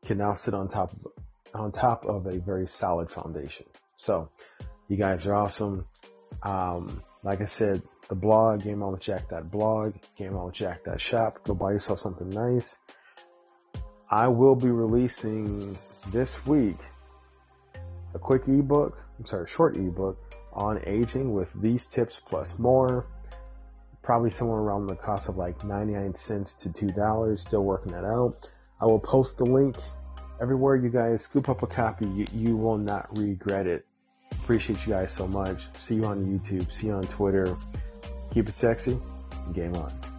can 0.05 0.19
now 0.19 0.35
sit 0.35 0.55
on 0.55 0.69
top 0.69 0.93
of, 0.93 1.13
on 1.55 1.73
top 1.73 2.05
of 2.05 2.27
a 2.27 2.39
very 2.39 2.67
solid 2.67 3.11
foundation. 3.11 3.67
So 3.97 4.31
you 4.89 4.97
guys 4.97 5.27
are 5.27 5.35
awesome. 5.35 5.87
Um, 6.43 7.03
like 7.23 7.41
I 7.41 7.47
said, 7.47 7.83
the 8.09 8.15
blog, 8.15 8.63
GameOnWithJack.blog, 8.63 9.95
GameOnWithJack.shop. 10.19 11.45
Go 11.45 11.55
buy 11.55 11.73
yourself 11.73 12.01
something 12.01 12.29
nice. 12.29 12.77
I 14.11 14.27
will 14.29 14.55
be 14.55 14.71
releasing 14.71 15.77
this 16.11 16.47
week 16.47 16.79
a 18.15 18.19
quick 18.19 18.49
ebook, 18.49 18.99
I'm 19.19 19.27
sorry, 19.27 19.47
short 19.47 19.77
ebook 19.77 20.19
on 20.53 20.81
aging 20.87 21.35
with 21.35 21.53
these 21.61 21.87
tips 21.87 22.21
plus 22.29 22.59
more. 22.59 23.07
Probably 24.03 24.31
somewhere 24.31 24.61
around 24.61 24.87
the 24.87 24.97
cost 24.97 25.29
of 25.29 25.37
like 25.37 25.63
99 25.63 26.15
cents 26.15 26.55
to 26.55 26.71
$2. 26.71 27.39
Still 27.39 27.65
working 27.65 27.93
that 27.93 28.05
out. 28.05 28.49
I 28.81 28.87
will 28.87 28.99
post 28.99 29.37
the 29.37 29.45
link 29.45 29.77
everywhere 30.41 30.77
you 30.77 30.89
guys 30.89 31.23
scoop 31.23 31.51
up 31.51 31.63
a 31.63 31.67
copy. 31.67 32.09
You, 32.09 32.27
you 32.33 32.57
will 32.57 32.79
not 32.79 33.15
regret 33.17 33.67
it. 33.67 33.85
Appreciate 34.33 34.87
you 34.87 34.95
guys 34.95 35.13
so 35.13 35.29
much. 35.29 35.67
See 35.79 35.97
you 35.97 36.05
on 36.05 36.25
YouTube. 36.25 36.73
See 36.73 36.87
you 36.87 36.95
on 36.95 37.03
Twitter. 37.05 37.57
Keep 38.33 38.49
it 38.49 38.55
sexy. 38.55 38.99
Game 39.53 39.75
on. 39.77 40.18